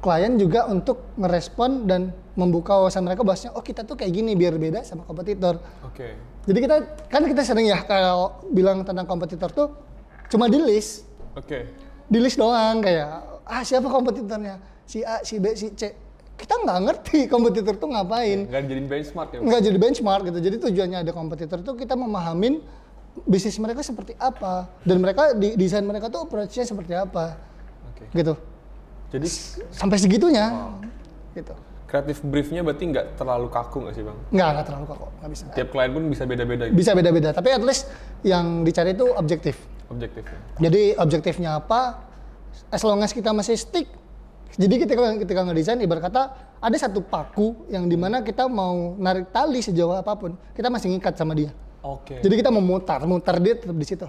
[0.00, 4.56] klien juga untuk ngerespon dan membuka wawasan mereka bahwasanya, oh kita tuh kayak gini biar
[4.56, 5.60] beda sama kompetitor.
[5.84, 6.16] Oke.
[6.48, 9.68] Jadi kita kan kita sering ya kalau bilang tentang kompetitor tuh
[10.32, 11.04] cuma di list,
[11.36, 11.68] Oke.
[12.08, 14.56] di list doang kayak ah siapa kompetitornya
[14.88, 15.92] si A, si B, si C.
[16.32, 19.38] Kita nggak ngerti kompetitor tuh ngapain, Nggak dijadiin benchmark ya.
[19.44, 20.38] nggak jadi benchmark gitu.
[20.40, 22.64] Jadi tujuannya ada kompetitor tuh kita memahamin
[23.28, 27.36] bisnis mereka seperti apa dan mereka di desain mereka tuh approach-nya seperti apa
[27.92, 28.08] Oke.
[28.16, 28.32] gitu.
[29.10, 29.26] Jadi
[29.74, 30.70] Sampai segitunya
[31.34, 31.54] gitu.
[31.90, 34.18] kreatif briefnya berarti nggak terlalu kaku nggak sih bang?
[34.30, 35.44] Nggak, nggak terlalu kok, nggak bisa.
[35.58, 36.76] Tiap klien pun bisa beda-beda gitu.
[36.78, 37.90] Bisa beda-beda, tapi at least
[38.22, 39.58] yang dicari itu objektif.
[39.90, 40.38] Objektifnya.
[40.62, 42.06] Jadi objektifnya apa?
[42.70, 43.90] As long as kita masih stick.
[44.54, 46.22] Jadi ketika ketika ngedesain ibarat kata
[46.62, 50.94] ada satu paku yang di mana kita mau narik tali sejauh apa pun, kita masih
[50.94, 51.50] ngikat sama dia.
[51.82, 52.22] Oke.
[52.22, 54.06] Jadi kita mau mutar, mutar dia tetap di situ.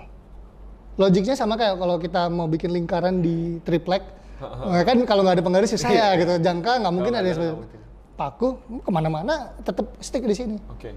[1.01, 4.03] Logiknya sama kayak kalau kita mau bikin lingkaran di triplek,
[4.71, 6.33] nah, kan kalau nggak ada penggaris ya gitu.
[6.41, 7.79] Jangka nggak mungkin ada ada, seperti-
[8.15, 8.47] paku
[8.85, 10.93] ke mana-mana tetap stick di sini Oke.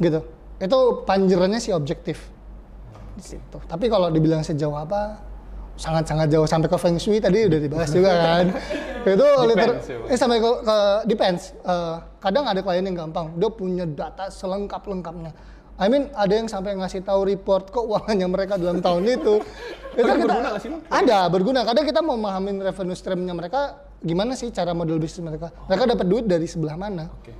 [0.00, 0.20] gitu.
[0.56, 2.30] Itu panjerannya si objektif
[3.14, 3.58] di situ.
[3.68, 5.18] Tapi kalau dibilang sejauh apa,
[5.74, 8.44] sangat-sangat jauh sampai ke feng shui tadi udah dibahas juga kan.
[9.04, 11.52] itu liter, ya, eh sampai ke, ke depends.
[11.60, 15.36] Eh, kadang ada klien yang gampang, dia punya data selengkap lengkapnya.
[15.74, 19.42] I mean ada yang sampai ngasih tahu report keuangannya mereka dalam tahun itu.
[19.98, 20.70] itu Tapi berguna nggak sih?
[20.86, 21.60] Ada berguna.
[21.66, 25.50] Kadang kita mau memahamin revenue streamnya mereka gimana sih cara model bisnis mereka.
[25.66, 27.34] Mereka dapat duit dari sebelah mana Oke.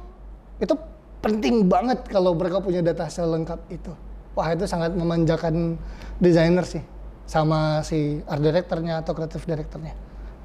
[0.58, 0.74] itu
[1.22, 3.94] penting banget kalau mereka punya data selengkap itu.
[4.34, 5.78] Wah itu sangat memanjakan
[6.18, 6.82] desainer sih
[7.24, 9.94] sama si art directornya atau creative directornya.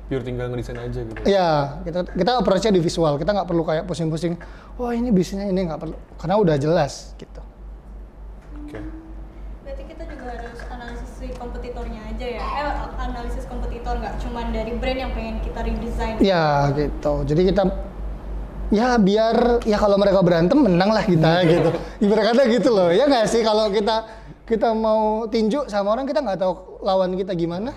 [0.09, 1.21] Pure tinggal ngedesain aja gitu.
[1.25, 3.17] Iya, kita kita approach-nya di visual.
[3.17, 4.37] Kita nggak perlu kayak pusing-pusing.
[4.77, 7.41] Wah ini bisnisnya ini nggak perlu, karena udah jelas gitu.
[8.69, 8.81] Oke.
[9.65, 12.41] Berarti kita juga harus analisis si kompetitornya aja ya.
[12.45, 16.15] Eh, analisis kompetitor nggak cuman dari brand yang pengen kita redesign.
[16.21, 17.13] Ya gitu.
[17.25, 17.63] Jadi kita
[18.69, 21.69] ya biar ya kalau mereka berantem menang lah kita gitu.
[22.05, 22.93] Ibarat kata gitu loh.
[22.93, 24.05] Ya nggak sih kalau kita
[24.45, 26.53] kita mau tinju sama orang kita nggak tahu
[26.85, 27.73] lawan kita gimana.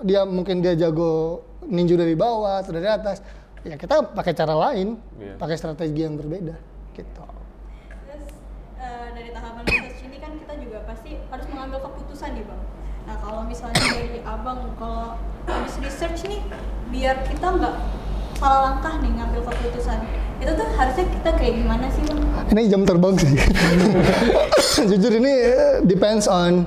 [0.00, 3.20] Dia mungkin dia jago ninju dari bawah atau dari atas.
[3.60, 5.36] Ya kita pakai cara lain, Iya.
[5.36, 6.52] pakai strategi yang berbeda
[6.92, 7.24] gitu.
[12.24, 12.62] Keputusan nih bang.
[13.04, 16.40] Nah kalau misalnya dari abang, kalau habis research nih,
[16.88, 17.76] biar kita nggak
[18.40, 19.98] salah langkah nih ngambil keputusan,
[20.40, 22.20] itu tuh harusnya kita kayak gimana sih bang?
[22.48, 23.32] Ini jam terbang sih.
[24.88, 26.64] Jujur ini eh, depends on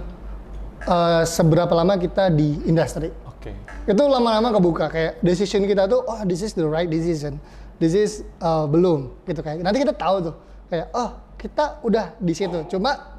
[0.85, 3.09] eh, seberapa lama kita di industri.
[3.25, 3.57] Oke.
[3.89, 7.41] Itu lama-lama kebuka kayak decision kita tuh, oh this is the right decision,
[7.81, 9.65] this is uh, belum gitu kayak.
[9.65, 10.35] Nanti kita tahu tuh
[10.69, 12.67] kayak oh kita udah di situ.
[12.67, 13.16] Cuma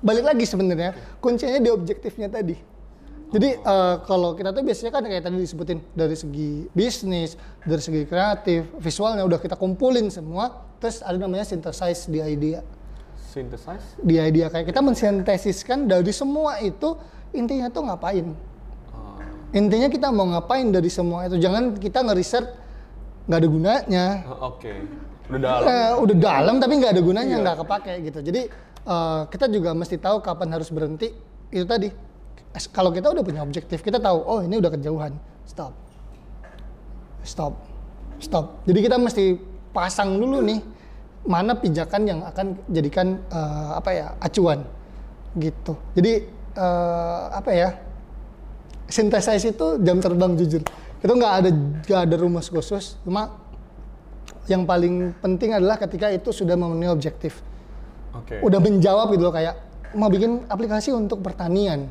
[0.00, 2.56] balik lagi sebenarnya kuncinya di objektifnya tadi.
[3.28, 8.08] Jadi uh, kalau kita tuh biasanya kan kayak tadi disebutin dari segi bisnis, dari segi
[8.08, 10.48] kreatif, visualnya udah kita kumpulin semua,
[10.80, 12.64] terus ada namanya synthesize di idea
[13.28, 14.00] Synthesize?
[14.00, 16.96] di idea kayak kita mensintesiskan dari semua itu
[17.30, 18.32] intinya tuh ngapain
[18.88, 19.20] Oh.
[19.52, 22.48] intinya kita mau ngapain dari semua itu jangan kita ngeriset
[23.28, 24.72] nggak ada gunanya Oh, Oke.
[25.28, 25.68] Udah dalam.
[25.68, 27.42] Eh, udah dalam tapi nggak ada gunanya Iya.
[27.44, 28.40] nggak kepake gitu jadi
[28.88, 31.12] eh, kita juga mesti tahu kapan harus berhenti.
[31.52, 31.92] Itu tadi.
[32.72, 35.12] Kalau kita udah punya objektif kita tahu oh ini udah kejauhan.
[35.44, 35.76] Stop.
[37.22, 37.52] Stop.
[38.18, 38.64] Stop.
[38.64, 39.36] Jadi kita mesti
[39.70, 40.60] pasang dulu nih
[41.28, 44.64] mana pijakan yang akan jadikan eh, apa ya acuan.
[45.36, 45.72] Gitu.
[45.92, 46.12] Jadi
[46.56, 47.68] eh, apa ya
[48.88, 50.64] synthesize itu jam terbang jujur.
[50.98, 51.50] Itu nggak ada
[51.84, 52.96] nggak ada rumus khusus.
[53.04, 53.38] Cuma
[54.48, 57.44] yang paling penting adalah ketika itu sudah memenuhi objektif
[58.14, 58.40] Oke.
[58.40, 59.54] udah menjawab gitu loh kayak
[59.96, 61.88] mau bikin aplikasi untuk pertanian.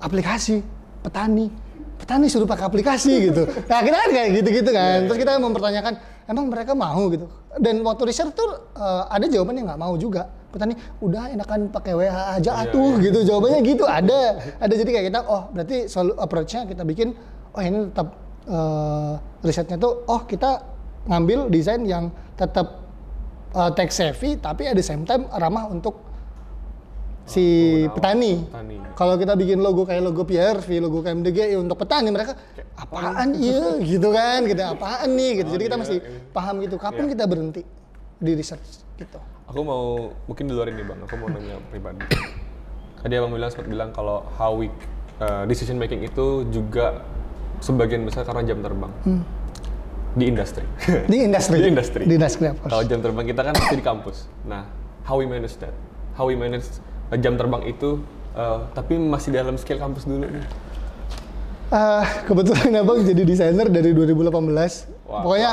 [0.00, 0.60] Aplikasi
[1.00, 1.48] petani.
[1.94, 3.48] Petani suruh pakai aplikasi gitu.
[3.70, 5.08] Nah kita kan kayak gitu-gitu kan.
[5.08, 5.94] Terus kita mempertanyakan
[6.28, 7.24] emang mereka mau gitu?
[7.56, 10.28] Dan waktu research tuh eh, ada jawaban yang nggak mau juga.
[10.52, 13.04] Petani udah enakan pakai WH aja Iya, atuh iya.
[13.08, 13.18] gitu.
[13.32, 14.20] Jawabannya gitu ada.
[14.64, 14.74] Ada.
[14.76, 17.16] Jadi kayak kita oh berarti solu approach-nya kita bikin
[17.54, 18.08] oh ini tetap
[18.44, 20.60] eh, risetnya tuh oh kita
[21.08, 22.83] ngambil desain yang tetap
[23.54, 25.96] uh, tech savvy tapi at the same time ramah untuk
[27.24, 27.44] si
[27.88, 28.32] pengguna petani.
[28.44, 28.76] petani.
[28.92, 32.36] Kalau kita bikin logo kayak logo PRV, logo KMDG untuk petani mereka
[32.76, 35.56] apaan iya gitu kan, gitu apaan nih gitu.
[35.56, 36.20] Jadi kita iya, mesti iya.
[36.36, 37.10] paham gitu kapan Iya.
[37.16, 37.62] kita berhenti
[38.20, 39.18] di research gitu.
[39.48, 41.00] Aku mau mungkin di luar ini bang.
[41.08, 42.04] Aku mau nanya pribadi.
[43.00, 44.68] Tadi abang bilang sempat bilang kalau how we
[45.20, 47.04] uh, decision making itu juga
[47.64, 48.92] sebagian besar karena jam terbang
[50.18, 50.64] di industri.
[51.10, 51.58] Di industri.
[51.58, 52.02] Di industri.
[52.06, 52.70] Di industri course.
[52.70, 54.16] Kalau jam terbang kita kan pasti di kampus.
[54.46, 54.62] Nah,
[55.02, 55.74] how we manage that?
[56.14, 56.66] How we manage
[57.10, 57.98] uh, jam terbang itu,
[58.38, 60.46] uh, tapi masih dalam scale kampus dulu nih.
[61.74, 64.30] Ah, kebetulan abang jadi desainer dari 2018.
[64.30, 65.50] Wah, Pokoknya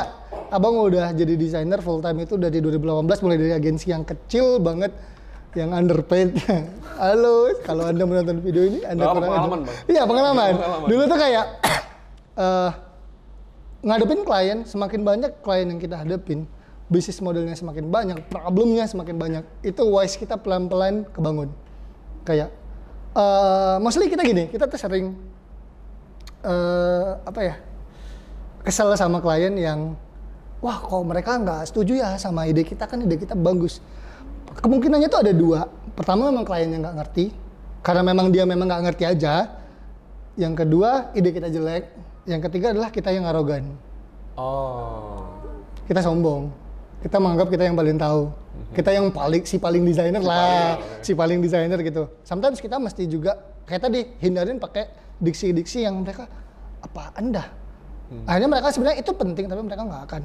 [0.54, 4.94] abang udah jadi desainer full time itu dari 2018 mulai dari agensi yang kecil banget
[5.58, 6.38] yang underpaid.
[7.02, 9.58] Halo, kalau anda menonton video ini anda apa, pengalaman.
[9.66, 9.76] Bang.
[9.90, 10.52] Iya pengalaman.
[10.54, 10.86] Pengalaman.
[10.86, 11.44] Dulu tuh kayak
[12.46, 12.91] eh
[13.82, 16.46] ngadepin klien semakin banyak klien yang kita hadapin
[16.86, 21.50] bisnis modelnya semakin banyak problemnya semakin banyak itu wise kita pelan-pelan kebangun.
[22.22, 22.54] Kayak
[23.12, 25.18] eh mostly kita gini kita tuh sering
[26.46, 27.54] eh apa ya
[28.62, 29.98] kesel sama klien yang
[30.62, 32.86] wah kok mereka nggak setuju ya sama ide kita?
[32.86, 33.82] Kan ide kita bagus.
[34.62, 35.66] Kemungkinannya tuh ada dua.
[35.98, 37.26] Pertama memang kliennya nggak ngerti.
[37.82, 39.58] Karena memang dia memang nggak ngerti aja.
[40.38, 43.74] Yang kedua ide kita jelek yang ketiga adalah kita yang arogan.
[44.38, 45.26] Oh,
[45.90, 46.48] kita sombong.
[47.02, 48.30] Kita menganggap kita yang paling tahu.
[48.70, 50.78] Kita yang paling si paling desainer lah.
[50.78, 52.06] Paling, si paling desainer gitu.
[52.22, 54.86] Sometimes kita mesti juga kayak tadi hindarin pakai
[55.18, 56.30] diksi-diksi yang mereka
[56.78, 57.48] apaan dah?
[58.28, 60.22] Akhirnya mereka sebenarnya itu penting tapi mereka nggak akan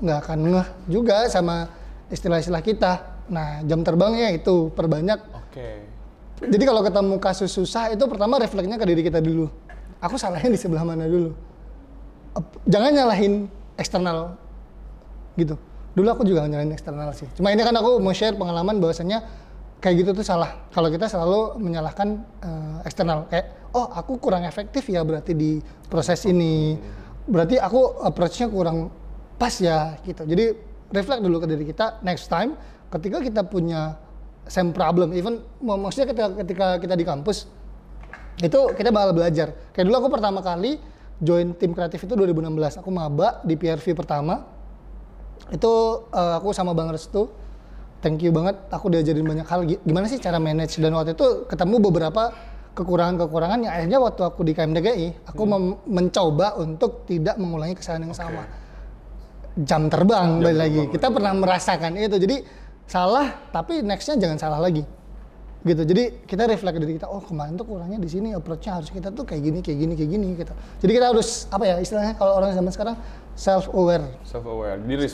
[0.00, 1.70] nggak akan ngeh juga sama
[2.10, 2.92] istilah-istilah kita.
[3.30, 5.20] Nah jam terbangnya itu perbanyak.
[5.46, 5.70] Oke.
[6.36, 9.48] jadi kalau ketemu kasus susah itu pertama refleksnya ke diri kita dulu
[10.06, 11.34] aku salahnya di sebelah mana dulu.
[12.68, 14.36] Jangan nyalahin eksternal
[15.36, 15.56] gitu.
[15.96, 17.28] Dulu aku juga nyalahin eksternal sih.
[17.36, 19.24] Cuma ini kan aku mau share pengalaman bahwasannya
[19.80, 20.68] kayak gitu tuh salah.
[20.72, 22.08] Kalau kita selalu menyalahkan
[22.44, 23.28] eh, eksternal.
[23.32, 26.76] Kayak oh aku kurang efektif ya berarti di proses ini.
[27.26, 28.92] Berarti aku approach-nya kurang
[29.40, 30.24] pas ya gitu.
[30.28, 30.56] Jadi
[30.92, 32.54] reflect dulu ke diri kita next time
[32.92, 33.96] ketika kita punya
[34.46, 35.10] same problem.
[35.16, 37.48] Even mak- maksudnya ketika, ketika kita di kampus
[38.36, 39.56] itu kita bakal belajar.
[39.72, 40.76] Kayak dulu aku pertama kali
[41.16, 42.80] join tim kreatif itu 2016.
[42.80, 44.44] Aku maba di PRV pertama.
[45.48, 45.72] Itu
[46.10, 47.30] eh, aku sama Bang Restu.
[48.04, 48.60] Thank you banget.
[48.68, 49.60] Aku diajarin banyak hal.
[49.64, 52.34] Gi- Gimana sih cara manage dan waktu itu ketemu beberapa
[52.76, 58.12] kekurangan-kekurangan yang akhirnya waktu aku di KMDGI, aku mem- mencoba untuk tidak mengulangi kesalahan yang
[58.12, 58.44] sama.
[59.56, 60.82] Jam terbang balik lagi.
[60.92, 62.20] Kita pernah merasakan itu.
[62.20, 62.44] Jadi
[62.84, 64.84] salah, tapi nextnya jangan salah lagi
[65.66, 69.10] gitu jadi kita reflect dari kita oh kemarin tuh kurangnya di sini approach-nya harus kita
[69.10, 72.38] tuh kayak gini kayak gini kayak gini gitu jadi kita harus apa ya istilahnya kalau
[72.38, 72.96] orang zaman sekarang
[73.36, 74.80] self aware self aware.
[74.80, 75.12] Jadi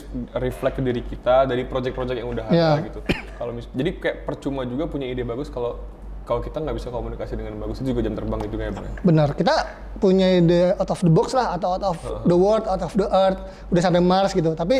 [0.73, 2.71] ke diri kita dari project-project yang udah ada Iya.
[2.87, 2.99] gitu.
[3.35, 5.79] Kalau jadi kayak percuma juga punya ide bagus kalau
[6.23, 8.85] kalau kita nggak bisa komunikasi dengan bagus itu juga jam terbang itu ya bang.
[9.03, 9.53] Benar, kita
[9.99, 13.07] punya ide out of the box lah atau out of the world, out of the
[13.11, 13.43] earth,
[13.75, 14.55] udah sampai Mars gitu.
[14.55, 14.79] Tapi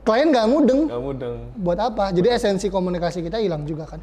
[0.00, 0.88] klien nggak mudeng.
[0.88, 1.36] Nggak mudeng.
[1.60, 2.08] Buat apa?
[2.16, 4.00] Jadi esensi komunikasi kita hilang juga kan.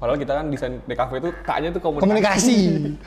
[0.00, 2.08] Padahal kita kan desain DKV itu K-nya tuh komunikasi.
[2.08, 2.58] Komunikasi.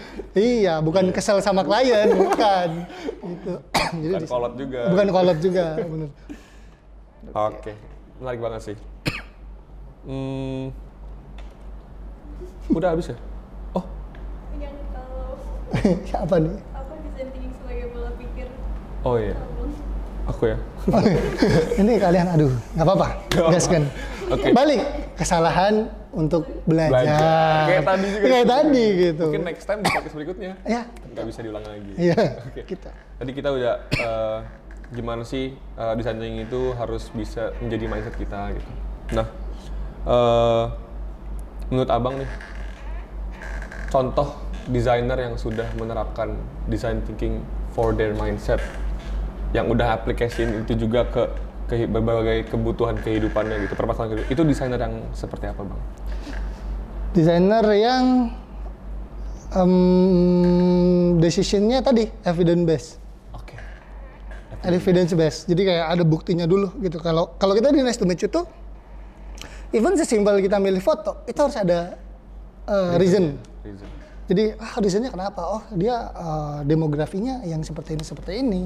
[0.61, 2.69] iya, bukan kesel sama klien, bukan.
[3.17, 3.53] Gitu.
[4.05, 4.81] Jadi Bukan di- kolot juga.
[4.93, 6.09] Bukan kolot juga, bener.
[7.33, 7.73] Oke,
[8.21, 8.77] menarik banget sih.
[10.03, 10.69] Hmm,
[12.69, 13.17] udah habis ya?
[13.73, 13.85] Oh,
[14.59, 15.33] yang kalau
[16.29, 16.53] Apa nih?
[16.69, 18.47] apa desain thinking sebagai pola pikir
[19.01, 19.37] oh iya,
[20.27, 20.57] aku ya.
[21.79, 23.07] Ini kalian, aduh, nggak apa-apa.
[23.49, 23.83] Gas kan.
[24.29, 24.51] Oke.
[24.51, 24.81] Balik
[25.15, 26.93] kesalahan untuk belajar.
[26.93, 27.63] Belajar.
[27.65, 28.25] Kayak tadi juga.
[28.29, 29.25] Kayak tadi gitu.
[29.33, 31.91] Mungkin next time di podcast berikutnya Ya, nggak bisa diulang lagi.
[31.97, 32.15] iya.
[32.47, 32.61] Oke.
[32.69, 32.91] Kita.
[32.93, 34.39] Tadi kita udah eh,
[34.93, 35.57] gimana sih
[35.97, 38.71] desain thinking itu harus bisa menjadi mindset kita gitu.
[39.17, 39.27] Nah,
[40.05, 40.63] eh,
[41.73, 42.29] menurut abang nih,
[43.89, 44.37] contoh
[44.69, 46.37] desainer yang sudah menerapkan
[46.69, 47.41] design thinking
[47.73, 48.61] for their mindset,
[49.51, 51.23] yang udah application itu juga ke
[51.73, 54.29] ke berbagai kebutuhan kehidupannya gitu, permasalahan kehidupan.
[54.29, 55.81] Itu desainer yang seperti apa bang?
[57.17, 58.05] Desainer yang
[59.53, 59.73] em,
[61.17, 62.91] decisionnya tadi evidence based.
[63.33, 63.55] Oke.
[64.69, 65.41] evidence based.
[65.49, 67.01] Jadi kayak ada buktinya dulu gitu.
[67.01, 68.45] Kalau kalau kita di Nice to Meet You tuh
[69.73, 71.97] even sesimpel kita milih foto, itu harus ada
[72.69, 73.41] uh, reason.
[73.65, 73.89] Reason.
[74.23, 75.41] Jadi ah reasonnya kenapa?
[75.43, 78.61] Oh dia uh, demografinya yang seperti ini seperti ini.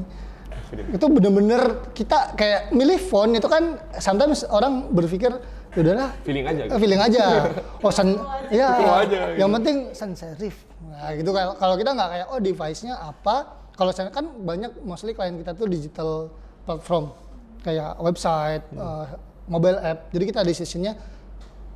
[0.91, 5.31] Itu bener-bener kita kayak milih font itu kan sometimes orang berpikir
[5.71, 6.61] "Ya udahlah Feeling aja.
[6.65, 6.75] Gitu.
[6.79, 7.23] feeling aja.
[7.85, 8.17] Oh, san,
[8.49, 8.67] ya.
[8.97, 9.37] Aja, gitu.
[9.37, 10.55] Yang penting sans serif.
[10.83, 13.35] Nah, gitu kalau kalau kita nggak kayak oh device-nya apa?
[13.77, 16.33] Kalau saya kan banyak mostly klien kita tuh digital
[16.65, 17.13] platform
[17.61, 18.81] kayak website, Hmm.
[18.81, 19.05] eh,
[19.45, 20.09] mobile app.
[20.09, 20.93] Jadi kita decision-nya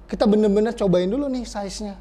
[0.05, 1.95] kita bener-bener cobain dulu nih size-nya.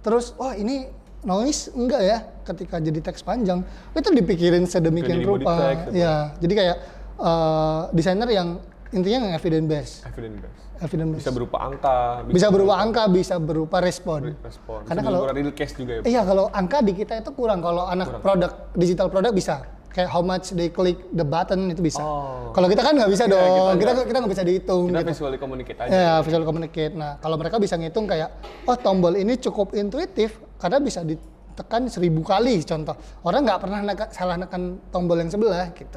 [0.00, 0.86] Terus, wah ini
[1.26, 3.66] noise enggak ya ketika jadi teks panjang.
[3.92, 5.52] Itu dipikirin sedemikian jadi rupa.
[5.58, 5.84] text.
[5.92, 6.76] Ya, jadi kayak
[7.18, 8.48] eh, desainer yang
[8.88, 9.96] intinya yang evidence based.
[10.06, 10.62] Evidence based.
[10.76, 14.36] Evidence based Bisa berupa angka, bisa berupa angka, bisa berupa respon.
[14.38, 14.80] respon.
[14.84, 16.02] Karena Bisa kalau real case juga ya.
[16.06, 17.58] iya kalau angka di kita itu kurang.
[17.60, 18.22] Kalau anak Kurang.
[18.22, 19.56] produk digital produk bisa.
[19.96, 22.04] Kayak how much they click the button itu bisa.
[22.04, 22.52] Oh.
[22.52, 23.48] Kalau kita kan nggak bisa Iya, dong.
[23.48, 24.06] kita Kita nggak.
[24.06, 24.84] kita nggak bisa dihitung.
[24.86, 25.08] Kita gitu.
[25.08, 25.88] visually communicate aja.
[25.88, 26.92] Ya, visual communicate.
[26.92, 28.28] Nah, kalau mereka bisa ngitung kayak,
[28.62, 32.92] oh tombol ini cukup intuitif karena bisa ditekan seribu kali contoh.
[33.22, 35.96] Orang nggak pernah neka- salah nekan tombol yang sebelah gitu.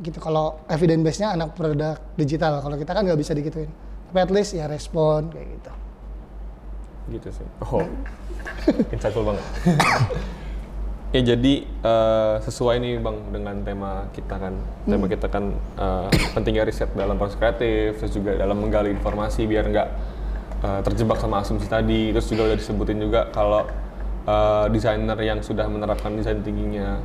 [0.00, 2.62] Gitu kalau evidence base-nya anak produk digital.
[2.62, 3.74] Kalau kita kan nggak bisa digituin.
[4.06, 5.72] Tapi at least ya respon kayak gitu.
[7.10, 7.46] Gitu sih.
[7.60, 7.82] Oh,
[8.94, 9.42] insightful banget.
[11.14, 16.66] Ya jadi eh, sesuai nih bang dengan tema kita kan, tema kita kan eh, pentingnya
[16.66, 19.88] riset dalam proses kreatif, terus juga dalam menggali informasi biar nggak
[20.66, 22.10] eh, terjebak sama asumsi tadi.
[22.10, 23.62] Terus juga udah disebutin juga kalau
[24.26, 26.98] eh, desainer yang sudah menerapkan desain tingginya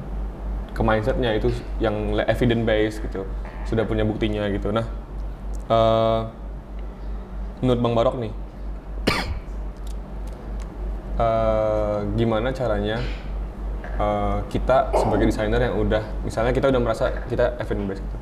[0.73, 3.29] ke mindsetnya itu yang evidence based gitu,
[3.69, 4.73] sudah punya buktinya gitu.
[4.73, 4.89] Nah,
[5.69, 6.21] eh,
[7.61, 8.33] menurut bang Barok nih,
[11.21, 12.97] eh, gimana caranya
[13.99, 18.17] eh, kita sebagai desainer yang udah misalnya kita udah merasa kita event based gitu,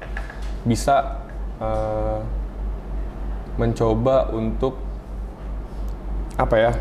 [0.65, 1.21] bisa
[1.61, 2.19] eh,
[3.61, 4.81] mencoba untuk
[6.37, 6.71] apa ya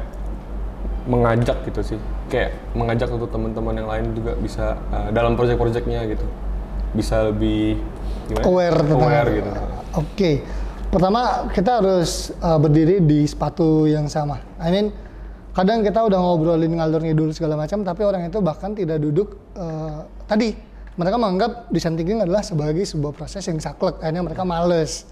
[1.06, 2.00] mengajak gitu sih.
[2.26, 6.26] Kayak mengajak untuk teman-teman yang lain juga bisa eh, dalam project-projectnya gitu.
[6.96, 7.78] Bisa lebih
[8.26, 8.44] gimana?
[8.48, 9.50] Aware tentang aware gitu.
[9.94, 10.30] Oke.
[10.86, 14.40] Pertama kita harus uh, berdiri di sepatu yang sama.
[14.56, 14.94] I mean
[15.56, 20.04] kadang kita udah ngobrolin ngalur ngidul segala macam tapi orang itu bahkan tidak duduk uh,
[20.28, 20.52] tadi.
[20.96, 25.04] Mereka menganggap design thinking adalah sebagai sebuah proses yang saklek akhirnya mereka males.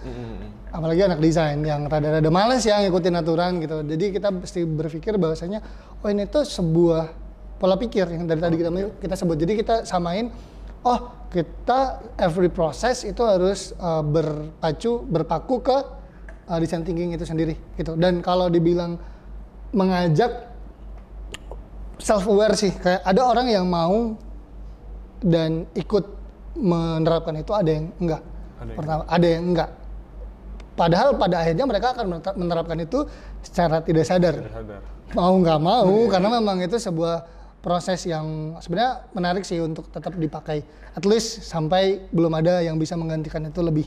[0.73, 3.85] Apalagi anak desain yang rada-rada males ya ngikutin aturan gitu.
[3.85, 5.61] Jadi kita mesti berpikir bahwasanya
[6.01, 7.13] oh ini tuh sebuah
[7.61, 9.37] pola pikir yang dari tadi kita kita sebut.
[9.37, 10.33] Jadi kita samain
[10.89, 15.79] oh kita every proses itu harus uh, berpacu berpaku ke
[16.49, 17.93] uh, design thinking itu sendiri gitu.
[17.93, 18.97] Dan kalau dibilang
[19.75, 20.55] mengajak
[21.99, 22.71] self aware sih.
[22.71, 24.15] Kayak ada orang yang mau
[25.21, 26.05] dan ikut
[26.55, 28.23] menerapkan itu ada yang enggak.
[28.23, 29.71] Ada yang pertama ada yang enggak.
[30.75, 33.07] Padahal pada akhirnya mereka akan menerapkan itu
[33.43, 34.35] secara tidak sadar.
[34.39, 34.81] Tidak sadar.
[35.15, 37.23] Mau nggak mau karena memang itu sebuah
[37.63, 40.67] proses yang sebenarnya menarik sih untuk tetap dipakai.
[40.99, 43.87] At least sampai belum ada yang bisa menggantikan itu lebih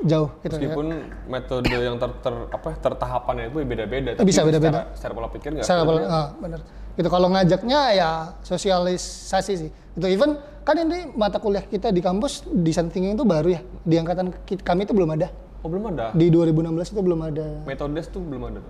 [0.00, 0.70] jauh gitu ya.
[0.70, 0.86] meskipun
[1.26, 4.86] metode yang ter, ter- apa tertahapannya itu beda-beda tapi Bisa beda-beda.
[4.86, 6.60] secara, secara pola pikir nggak Secara pola- ah, bener.
[6.94, 8.10] Itu kalau ngajaknya ya
[8.42, 9.70] sosialisasi sih.
[9.70, 13.60] Itu even kan ini mata kuliah kita di kampus design thinking itu baru ya.
[13.80, 15.30] Di angkatan kami itu belum ada.
[15.58, 16.54] oh belum ada Di 2016
[16.88, 17.46] itu belum ada.
[17.64, 18.60] metode tuh belum ada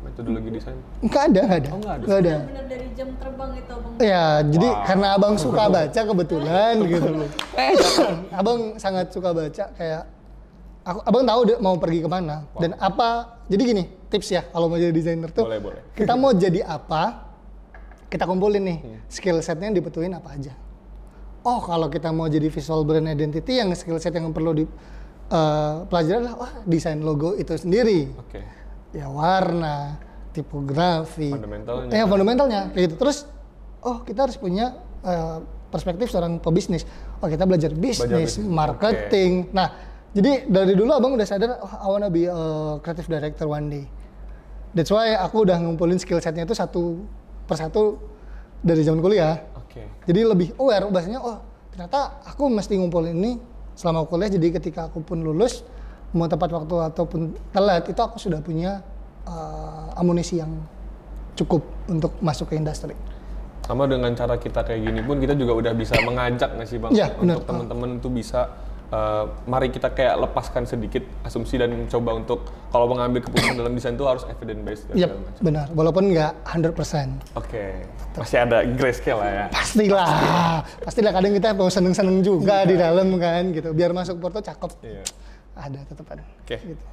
[0.00, 0.76] metodologi desain?
[1.00, 1.68] Nggak ada, nggak ada.
[1.70, 2.04] Oh, nggak ada.
[2.04, 2.34] Nggak ada.
[2.42, 4.84] bener dari jam terbang itu bang Ya, jadi Wow.
[4.84, 7.08] karena abang suka baca kebetulan gitu.
[7.54, 7.72] Eh,
[8.40, 10.02] abang sangat suka baca kayak
[10.82, 13.40] aku abang tahu dia mau pergi ke mana dan apa.
[13.46, 15.44] Jadi gini tips ya kalau mau jadi desainer tuh.
[15.44, 15.82] Boleh, boleh.
[15.92, 17.28] Kita mau jadi apa?
[18.06, 18.98] Kita kumpulin nih Hmm.
[19.06, 20.54] skill setnya dibutuhin apa aja.
[21.40, 24.64] Oh kalau kita mau jadi visual brand identity yang skill set yang perlu di
[25.30, 28.42] eh, pelajari adalah wah desain logo itu sendiri Oke.
[28.90, 29.94] ya warna,
[30.34, 31.90] tipografi, Fundamentalnya.
[31.92, 32.96] ya fundamentalnya kayak gitu.
[32.98, 33.18] Terus,
[33.80, 35.38] oh kita harus punya eh,
[35.70, 36.82] perspektif seorang pebisnis.
[37.22, 39.48] Oh kita belajar bisnis, bisnis, marketing.
[39.54, 39.70] Nah,
[40.10, 42.40] jadi dari dulu abang udah sadar, oh I wanna be a
[42.82, 43.86] creative director one day.
[44.74, 47.02] That's why aku udah ngumpulin skill setnya itu satu
[47.46, 47.98] persatu
[48.62, 49.38] dari zaman kuliah.
[49.54, 49.86] Oke.
[50.10, 51.38] Jadi lebih aware bahasanya, oh
[51.70, 53.32] ternyata aku mesti ngumpulin ini
[53.78, 54.30] selama kuliah.
[54.30, 55.62] Jadi ketika aku pun lulus,
[56.10, 57.20] mau tepat waktu ataupun
[57.54, 58.82] telat, itu aku sudah punya
[59.30, 60.50] uh, amunisi yang
[61.38, 62.98] cukup untuk masuk ke industri.
[63.62, 66.90] Sama dengan cara kita kayak gini pun kita juga udah bisa mengajak nggak sih bang
[66.90, 67.14] benar.
[67.22, 68.50] untuk teman-teman itu bisa
[68.90, 73.94] eh, mari kita kayak lepaskan sedikit asumsi dan coba untuk kalau mengambil keputusan dalam desain
[73.94, 75.42] itu harus evidence based dan Iya, segala macam.
[75.42, 75.66] benar.
[75.72, 77.08] Walaupun nggak 100%.
[77.34, 77.64] Oke,
[78.14, 79.46] masih ada grayscale lah ya.
[79.50, 80.10] Pastilah,
[80.80, 83.70] pastilah kadang kita mau seneng-seneng juga di dalam kan gitu.
[83.70, 84.70] Biar masuk Porto cakep.
[84.82, 85.02] Iya.
[85.54, 86.24] Ada, tetap ada.
[86.40, 86.56] Oke.
[86.56, 86.84] Gitu.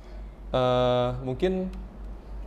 [0.47, 1.67] Eh, mungkin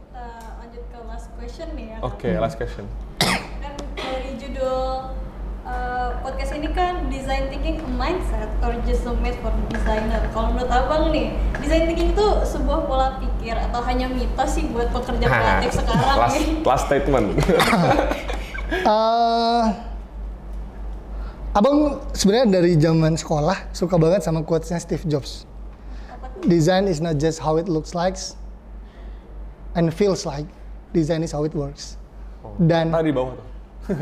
[0.00, 0.24] kita
[0.56, 2.88] lanjut ke last question nih ya oke last question.
[3.20, 3.36] kan
[3.92, 5.12] dari judul
[5.66, 10.20] uh, podcast ini kan design thinking a mindset or just a made for designer.
[10.32, 14.88] Kalau menurut abang nih, design thinking itu sebuah pola pikir atau hanya mitos sih buat
[14.92, 16.44] pekerja kreatif sekarang last, nih?
[16.68, 17.26] last statement.
[18.70, 19.64] Eh,
[21.58, 25.42] abang sebenarnya dari zaman sekolah suka banget sama quotes-nya Steve Jobs.
[26.46, 28.14] Design is not just how it looks like
[29.74, 30.46] and feels like.
[30.94, 31.98] Design is how it works.
[32.62, 33.49] Dan Tadi di bawah tuh.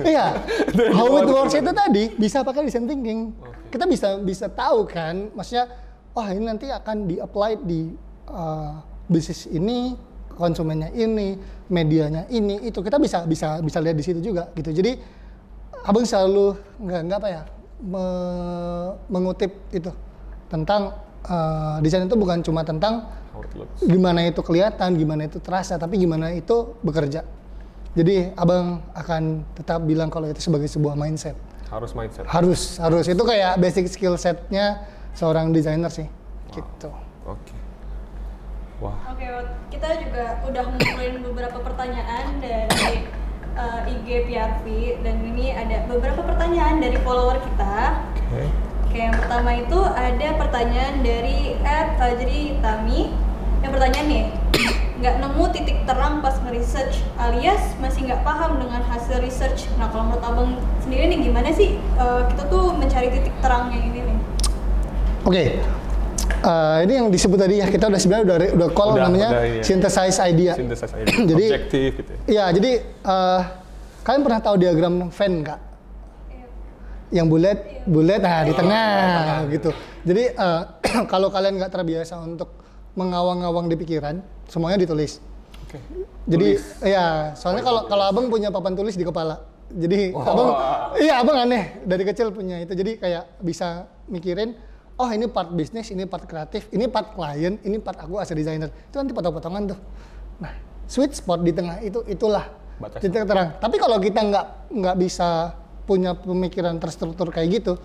[0.05, 0.37] Iya,
[0.97, 3.33] how it works itu tadi bisa pakai design thinking.
[3.69, 5.69] Kita bisa bisa tahu kan, maksudnya,
[6.17, 7.93] oh ini nanti akan di apply di
[8.33, 9.93] uh, bisnis ini,
[10.33, 11.37] konsumennya ini,
[11.69, 14.73] medianya ini, itu kita bisa bisa bisa lihat di situ juga gitu.
[14.73, 14.97] Jadi
[15.85, 17.43] abang selalu nggak nggak apa ya
[17.85, 19.93] me- mengutip itu
[20.49, 20.97] tentang
[21.29, 23.05] uh, desain itu bukan cuma tentang
[23.85, 27.23] gimana itu kelihatan, gimana itu terasa, tapi gimana itu bekerja.
[27.97, 31.35] Jadi abang akan tetap bilang kalau itu sebagai sebuah mindset.
[31.69, 32.25] Harus mindset.
[32.29, 36.09] Harus, harus itu kayak basic skill setnya seorang desainer sih.
[36.53, 36.91] Gitu.
[37.29, 37.57] Oke.
[38.79, 38.95] Wah.
[39.11, 39.27] Oke,
[39.75, 43.05] kita juga udah ngumpulin beberapa pertanyaan dari
[43.59, 44.67] uh, IG PRV
[45.03, 48.07] dan ini ada beberapa pertanyaan dari follower kita.
[48.15, 48.43] Oke.
[48.89, 53.13] Oke, yang pertama itu ada pertanyaan dari Ed Fajri Tami.
[53.61, 54.25] Yang pertanyaan nih,
[55.03, 59.73] nggak nemu titik terang pas nge-research alias masih nggak paham dengan hasil research.
[59.81, 60.49] Nah, kalau menurut abang
[60.85, 64.17] sendiri nih gimana sih uh, kita tuh mencari titik terangnya ini nih?
[65.25, 65.45] Oke.
[66.39, 69.45] Eh, ini yang disebut tadi ya kita udah sebenarnya udah udah call Udah, namanya udah
[69.49, 69.65] ini ya.
[69.65, 70.53] synthesize idea.
[70.55, 71.17] Synthesize idea.
[71.25, 72.19] Jadi- Objektif gitu ya.
[72.29, 73.41] Iya, jadi eh,
[74.05, 75.61] kalian pernah tahu diagram Venn nggak?
[77.09, 77.59] Yang bulat,
[77.89, 78.87] bulat, nah di tengah
[79.49, 79.71] gitu.
[80.05, 80.63] Jadi eh,
[81.13, 82.53] kalau kalian nggak terbiasa untuk
[82.95, 85.19] mengawang-awang di pikiran, semuanya ditulis.
[85.69, 85.79] Oke.
[86.25, 86.65] Jadi Tulis.
[86.81, 89.45] iya, soalnya kalau kalau abang punya papan tulis di kepala.
[89.69, 90.25] Jadi Oh.
[90.25, 90.49] abang
[90.97, 92.73] iya abang aneh dari kecil punya itu.
[92.73, 94.57] Jadi kayak bisa mikirin
[94.97, 98.35] oh ini part bisnis, ini part kreatif, ini part klien, ini part aku as a
[98.35, 98.73] designer.
[98.89, 99.79] Itu nanti potong-potongan tuh.
[100.41, 100.57] Nah,
[100.89, 102.49] sweet spot di tengah itu itulah
[102.81, 103.05] Batas.
[103.05, 103.61] titik terang.
[103.61, 105.53] Tapi kalau kita nggak nggak bisa
[105.85, 107.77] punya pemikiran terstruktur kayak gitu,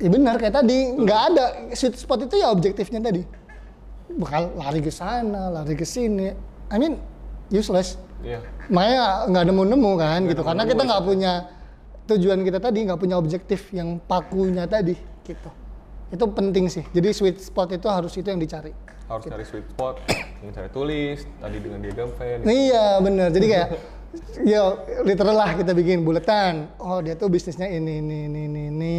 [0.00, 1.44] ya benar kayak tadi nggak ada
[1.76, 3.20] sweet spot itu ya objektifnya tadi
[4.16, 6.55] bakal lari ke sana, lari ke sini.
[6.70, 6.98] I mean
[7.52, 7.98] useless.
[8.24, 8.42] Iya.
[8.72, 11.32] Makanya nggak nemu-nemu kan gitu, karena nemu-nemu kita nggak punya
[12.06, 15.50] tujuan kita tadi, nggak punya objektif yang pakunya tadi gitu.
[16.10, 16.82] Itu penting sih.
[16.90, 18.74] Jadi sweet spot itu harus itu yang dicari.
[19.06, 20.02] Harus cari sweet spot,
[20.42, 22.42] yang cari tulis, tadi dengan diagram Venn.
[22.42, 23.28] Iya bener.
[23.30, 23.68] Jadi kayak
[24.50, 24.62] ya
[25.06, 26.66] literal lah kita bikin buletan.
[26.82, 28.62] Oh dia tuh bisnisnya ini ini ini ini.
[28.70, 28.94] ini.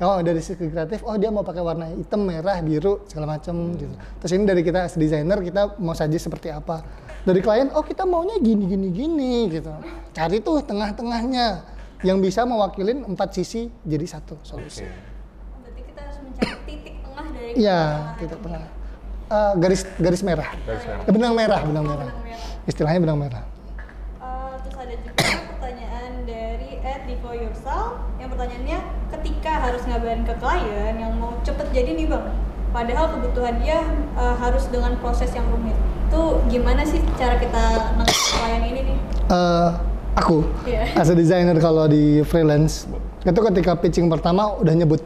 [0.00, 3.92] Oh dari segi kreatif, oh dia mau pakai warna hitam, merah, biru segala macem gitu.
[4.24, 6.80] Terus ini dari kita as designer kita mau saja seperti apa.
[7.20, 9.68] Dari klien, oh kita maunya gini gini gini gitu.
[10.16, 11.46] Cari tuh tengah-tengahnya
[12.00, 14.88] yang bisa mewakilin empat sisi jadi satu solusi.
[14.88, 14.96] Oke.
[15.60, 17.80] Berarti kita harus mencari titik tengah dari Iya,
[18.16, 18.62] titik tengah.
[19.30, 20.48] Eh, garis garis merah.
[20.64, 21.04] Garis merah.
[21.04, 22.08] Eh, benang merah, benang Oh, merah.
[22.08, 22.64] benang merah.
[22.64, 23.44] Istilahnya benang merah.
[24.16, 25.12] Uh, terus ada juga
[25.54, 28.78] pertanyaan dari Ed Divo Yursal yang pertanyaannya
[29.14, 32.26] ketika harus ngabarin ke klien yang mau cepet jadi nih bang?
[32.74, 33.78] Padahal kebutuhan dia
[34.18, 35.78] uh, harus dengan proses yang rumit.
[36.10, 38.98] Itu gimana sih cara kita nangkep klien ini nih?
[39.30, 39.68] Eh,
[40.18, 40.98] aku Iya.
[40.98, 42.90] as a designer kalau di freelance
[43.22, 44.98] itu ketika pitching pertama udah nyebut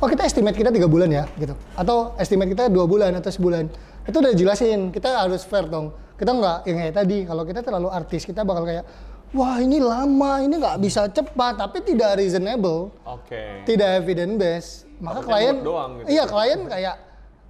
[0.00, 1.52] oh kita estimate kita tiga bulan ya gitu.
[1.76, 3.68] Atau estimate kita dua bulan atau sebulan.
[4.08, 5.92] Itu udah jelasin kita harus fair dong.
[6.16, 8.88] Kita nggak yang kayak tadi kalau kita terlalu artis kita bakal kayak
[9.32, 13.64] wah ini lama ini nggak bisa cepat tapi tidak reasonable Oke.
[13.64, 16.06] tidak evidence based maka klien doang gitu.
[16.08, 16.96] iya klien kayak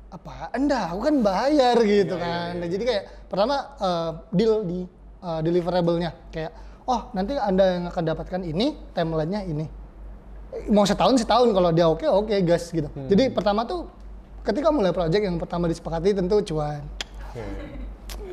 [0.06, 2.66] apa anda aku kan bayar gitu Iya, kan iya, iya.
[2.70, 4.80] jadi kayak pertama eh, deal di
[5.20, 6.52] eh, deliverable-nya kayak
[6.86, 9.66] oh nanti anda yang akan dapatkan ini timeline-nya ini
[10.70, 13.06] mau setahun setahun kalau dia oke oke gas gitu Hmm.
[13.06, 13.90] jadi pertama tuh
[14.42, 16.80] ketika mulai project yang pertama disepakati tentu cuan
[17.28, 17.42] Oke.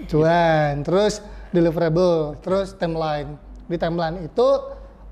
[0.07, 1.19] cuan terus
[1.53, 2.35] deliverable.
[2.41, 3.37] Terus timeline.
[3.69, 4.47] Di timeline itu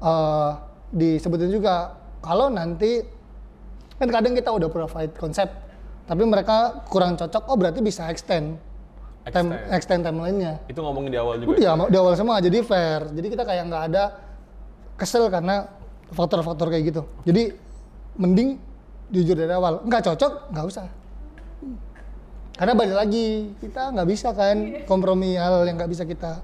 [0.02, 0.52] eh
[0.92, 3.00] disebutin juga kalau nanti
[3.96, 5.48] kan kadang kita udah provide konsep
[6.04, 8.60] tapi mereka kurang cocok oh berarti bisa extend
[9.24, 9.72] time, Extend.
[9.72, 10.60] extend timelinenya.
[10.68, 11.54] Itu ngomongin di awal juga.
[11.54, 13.08] Udah di awal semua jadi fair.
[13.14, 14.04] Jadi kita kayak nggak ada
[14.98, 15.70] kesel karena
[16.12, 17.02] faktor-faktor kayak gitu.
[17.24, 17.54] Jadi
[18.20, 18.60] mending
[19.12, 20.88] jujur dari awal nggak cocok nggak usah
[22.56, 23.28] karena balik lagi
[23.60, 26.44] kita nggak bisa kan kompromi hal yang nggak bisa kita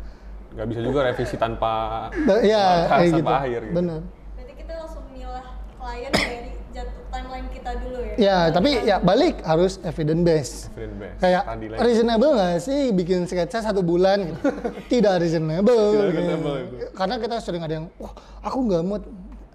[0.58, 2.10] Gak bisa juga revisi tanpa
[2.42, 3.76] ya kayak sampai gitu akhir gitu.
[3.78, 4.00] bener
[4.34, 5.46] berarti kita langsung milah
[5.78, 6.38] klien dari
[6.74, 11.18] jatuh timeline kita dulu ya ya tapi ya balik harus evidence based evidence based.
[11.22, 11.66] kayak lagi.
[11.78, 14.40] reasonable nggak sih bikin sketsa satu bulan gitu.
[14.98, 16.18] tidak reasonable, Tidak gitu.
[16.18, 16.76] reasonable itu.
[16.98, 19.04] karena kita sering ada yang wah aku nggak mood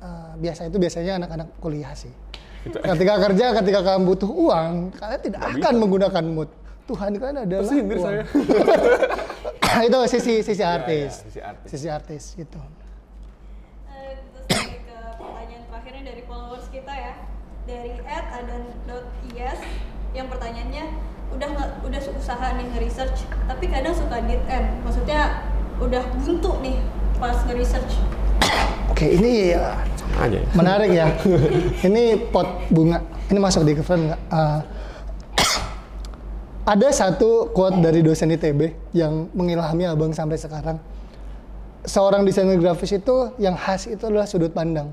[0.03, 2.11] Eh, biasa itu biasanya anak-anak kuliah sih
[2.63, 6.51] Itu ketika kerja ketika kamu butuh uang kalian tidak akan menggunakan mood.
[6.83, 8.07] Tuhan kan adalah Tersindir uang.
[8.07, 8.23] saya.
[9.87, 11.11] itu sisi sisi Ya, artis.
[11.11, 11.69] ya, sisi artis.
[11.71, 12.59] sisi artis gitu.
[13.89, 17.15] Eh, terus lagi ke pertanyaan terakhirnya dari followers kita ya.
[17.63, 19.61] Dari @adan.is
[20.13, 20.85] yang pertanyaannya
[21.33, 21.49] udah
[21.81, 25.41] udah usaha nih nge-research tapi kadang suka dead end maksudnya
[25.81, 26.77] udah buntu nih
[27.23, 28.03] pas nge-research.
[28.91, 29.79] Oke ini ya.
[30.19, 31.07] Aja menarik ya.
[31.87, 33.01] Ini pot bunga
[33.33, 34.21] ini masuk di cover nggak?
[34.29, 34.61] Eh,
[36.69, 40.77] ada satu quote dari dosen ITB yang mengilhami abang sampai sekarang.
[41.89, 44.93] Seorang desainer grafis itu yang khas itu adalah sudut pandang.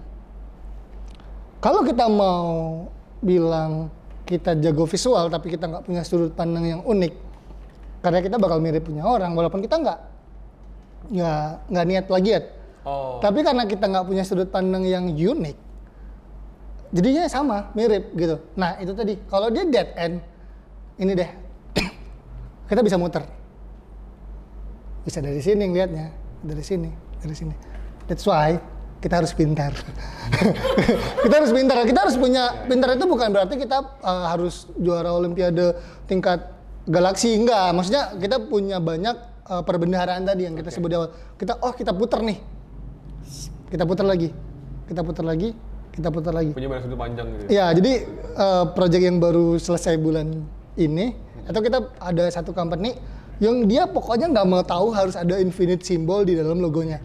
[1.60, 2.88] Kalau kita mau
[3.20, 3.92] bilang
[4.24, 7.14] kita jago visual tapi kita nggak punya sudut pandang yang unik
[8.00, 10.00] karena kita bakal mirip punya orang walaupun kita nggak
[11.10, 12.43] nggak nggak niat plagiat
[12.88, 13.20] Oh.
[13.20, 15.57] tapi karena kita nggak punya sudut pandang yang unik,
[16.95, 18.39] jadinya sama, mirip gitu.
[18.55, 20.24] Nah itu tadi, kalau dia dead end,
[20.95, 21.30] ini deh,
[22.72, 23.28] kita bisa muter.
[25.03, 26.89] Bisa dari sini ngeliatnya, dari sini,
[27.20, 27.55] dari sini.
[28.07, 28.55] That's why
[29.03, 29.76] kita harus pintar.
[31.24, 31.84] kita harus pintar.
[31.84, 35.76] Kita harus punya pintar itu bukan berarti kita uh, harus juara olimpiade
[36.07, 36.47] tingkat
[36.88, 37.76] galaksi enggak.
[37.76, 41.10] Maksudnya kita punya banyak uh, perbendaharaan tadi yang kita sebut di awal.
[41.36, 42.38] Kita oh kita puter nih.
[43.70, 44.30] Kita putar lagi.
[44.86, 45.50] Kita putar lagi.
[45.89, 46.52] Kita putar lagi.
[46.54, 47.41] Punya banyak sudut panjang gitu.
[47.50, 47.50] ya?
[47.50, 47.91] Ya, jadi
[48.38, 50.32] uh, project yang baru selesai bulan
[50.80, 51.12] ini,
[51.50, 52.95] atau kita ada satu company
[53.43, 57.02] yang dia pokoknya nggak mau tahu harus ada infinite symbol di dalam logonya.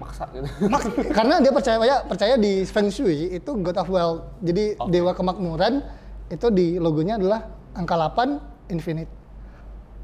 [0.00, 0.46] Maksa gitu.
[0.70, 4.22] Mak- karena dia percaya ya, percaya di Feng Shui itu God of Wealth.
[4.40, 4.88] Jadi Oke.
[4.88, 5.84] dewa kemakmuran
[6.32, 9.23] itu di logonya adalah angka 8 infinite.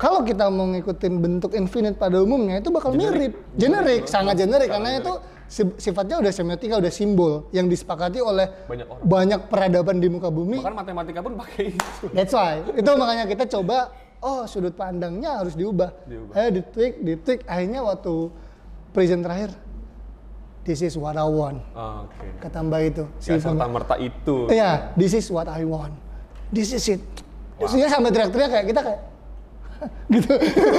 [0.01, 3.13] Kalau kita mau ngikutin bentuk infinite pada umumnya itu bakal Generik.
[3.13, 5.05] mirip, generik, sangat generik karena generik.
[5.05, 5.13] itu
[5.45, 9.05] si- sifatnya udah semiotika, udah simbol yang disepakati oleh Banyak orang.
[9.05, 10.57] banyak peradaban di muka bumi.
[10.57, 12.05] Bahkan matematika pun pakai itu.
[12.17, 12.65] That's why.
[12.73, 15.93] Itu makanya kita coba, oh sudut pandangnya harus diubah.
[16.09, 16.33] Diubah.
[16.35, 17.45] Eh di tweak, di tweak.
[17.45, 18.33] Akhirnya waktu
[18.91, 19.53] present terakhir,
[20.63, 21.61] this is what I want.
[21.77, 22.25] Oke.
[22.41, 23.05] Kata mbak itu.
[23.21, 24.49] Gak serta merta itu.
[24.49, 25.93] Iya, this is what I want.
[26.49, 27.05] This is it.
[27.61, 29.01] Terus dia sampai teriak-teriak kayak kita kayak
[30.15, 30.33] gitu.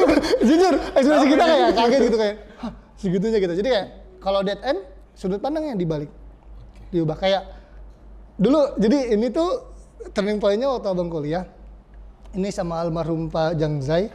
[0.48, 3.54] Jujur, ekspresi kita kayak kaget gitu kayak "Hah, segitunya gitu.
[3.58, 3.88] Jadi kayak
[4.22, 4.80] kalau dead end
[5.18, 6.10] sudut pandangnya dibalik.
[6.92, 7.44] Diubah kayak
[8.42, 9.72] dulu jadi ini tuh
[10.14, 11.46] turning point-nya waktu abang kuliah.
[12.32, 14.08] Ini sama almarhum Pak Jang Zai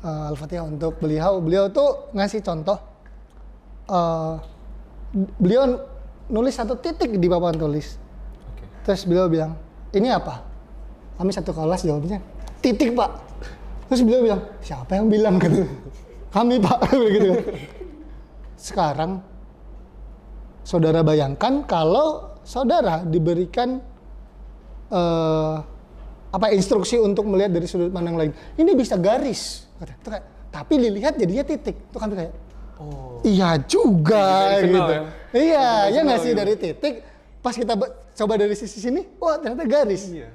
[0.00, 1.38] uh, Al-Fatihah untuk beliau.
[1.44, 2.80] Beliau tuh ngasih contoh
[3.86, 4.34] eh,
[5.36, 5.62] beliau
[6.32, 7.96] nulis satu titik di papan tulis.
[8.52, 8.64] Oke.
[8.88, 9.52] Terus beliau bilang,
[9.94, 10.42] ini apa?
[11.16, 12.20] Kami satu kelas jawabnya,
[12.60, 13.10] titik pak.
[13.86, 15.62] Terus beliau bilang, siapa yang bilang gitu?
[16.34, 17.30] Kami pak, begitu.
[18.68, 19.22] Sekarang,
[20.66, 23.78] saudara bayangkan kalau saudara diberikan
[24.90, 25.54] eh,
[26.34, 28.32] apa instruksi untuk melihat dari sudut pandang lain.
[28.58, 29.70] Ini bisa garis.
[29.78, 31.76] Itu kayak, tapi dilihat jadinya titik.
[31.88, 33.24] Itu kan kayak, Oh.
[33.24, 34.92] Iya juga Conventional gitu.
[34.92, 35.02] ya?
[35.32, 36.40] Iya, ya nggak sih gitu.
[36.44, 36.94] dari titik
[37.40, 37.72] pas kita
[38.18, 40.10] coba dari sisi sini, wah ternyata garis.
[40.10, 40.28] Iya.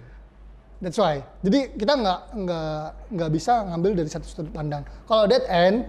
[0.82, 1.22] That's why.
[1.46, 4.82] Jadi kita nggak nggak nggak bisa ngambil dari satu sudut pandang.
[5.06, 5.86] Kalau dead end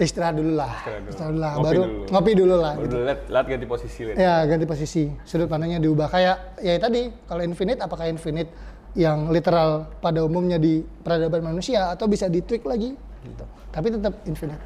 [0.00, 0.72] istirahat dulu lah.
[0.80, 1.12] Istirahat dulu.
[1.12, 1.52] Istirahat dulu lah.
[1.52, 2.04] Ngopi Baru dulu.
[2.08, 2.72] ngopi dulu lah.
[2.72, 2.96] Baru gitu.
[3.04, 4.16] lihat, lihat ganti posisi lihat.
[4.16, 5.04] Ya ganti posisi.
[5.28, 6.08] Sudut pandangnya diubah.
[6.08, 8.48] Kayak ya tadi kalau infinite apakah infinite
[8.96, 13.44] yang literal pada umumnya di peradaban manusia atau bisa ditweak lagi gitu.
[13.68, 14.62] Tapi tetap infinite.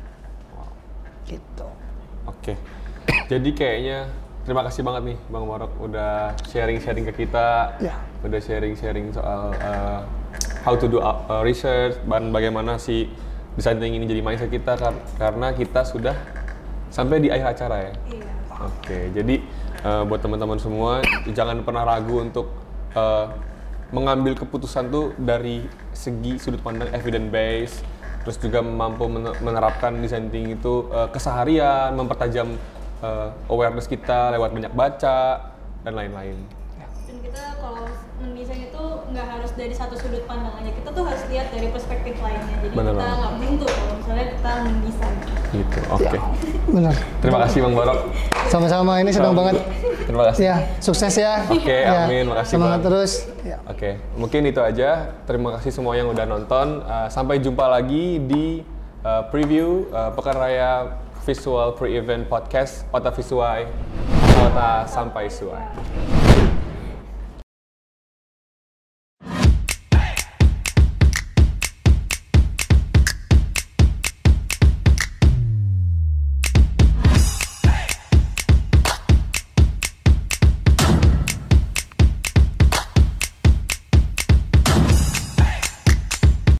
[1.26, 1.68] Gitu.
[2.30, 2.54] Oke.
[3.26, 4.06] Jadi kayaknya
[4.46, 7.74] terima kasih banget nih Bang Morok udah sharing-sharing ke kita.
[7.82, 8.13] Ya.
[8.24, 10.00] Udah sharing-sharing soal uh,
[10.64, 13.12] how to do uh, research dan bagaimana si
[13.52, 16.16] design thinking ini jadi mindset kita kar- karena kita sudah
[16.88, 17.92] sampai di akhir acara ya.
[18.08, 18.30] Iya.
[18.64, 19.44] Oke, jadi
[19.84, 21.04] uh, buat teman-teman semua
[21.36, 22.48] jangan pernah ragu untuk
[22.96, 23.28] uh,
[23.92, 27.76] mengambil keputusan tuh dari segi sudut pandang evidence based,
[28.24, 32.56] terus juga mampu men- menerapkan design thinking itu uh, keseharian, mempertajam
[33.04, 35.52] uh, awareness kita lewat banyak baca
[35.84, 36.40] dan lain-lain.
[37.04, 37.84] Dan kita kalau
[39.24, 40.70] nggak harus dari satu sudut pandang aja.
[40.70, 42.56] Kita tuh harus lihat dari perspektif lainnya.
[42.60, 43.18] Jadi Bener kita banget.
[43.18, 45.16] nggak buntu kalau misalnya kita mendesain.
[45.50, 45.78] Gitu.
[45.88, 46.16] Oke.
[46.68, 46.94] Benar.
[47.18, 47.98] Terima kasih Bang Borok.
[48.46, 49.56] Sama-sama ini senang banget.
[50.04, 50.42] Terima kasih.
[50.44, 51.48] Ya, sukses ya.
[51.48, 52.28] Oke, Ya, amin.
[52.28, 52.86] Makasih, Semangat Bang.
[52.92, 53.12] terus.
[53.40, 53.56] Ya.
[53.64, 55.16] Oke, mungkin itu aja.
[55.24, 56.84] Terima kasih semua yang udah nonton.
[56.84, 58.60] Uh, sampai jumpa lagi di
[59.00, 60.72] uh, preview uh, Pekan Raya
[61.24, 63.64] Visual Pre-Event Podcast Ota Visuai
[64.44, 66.23] Ota Sampai Suai.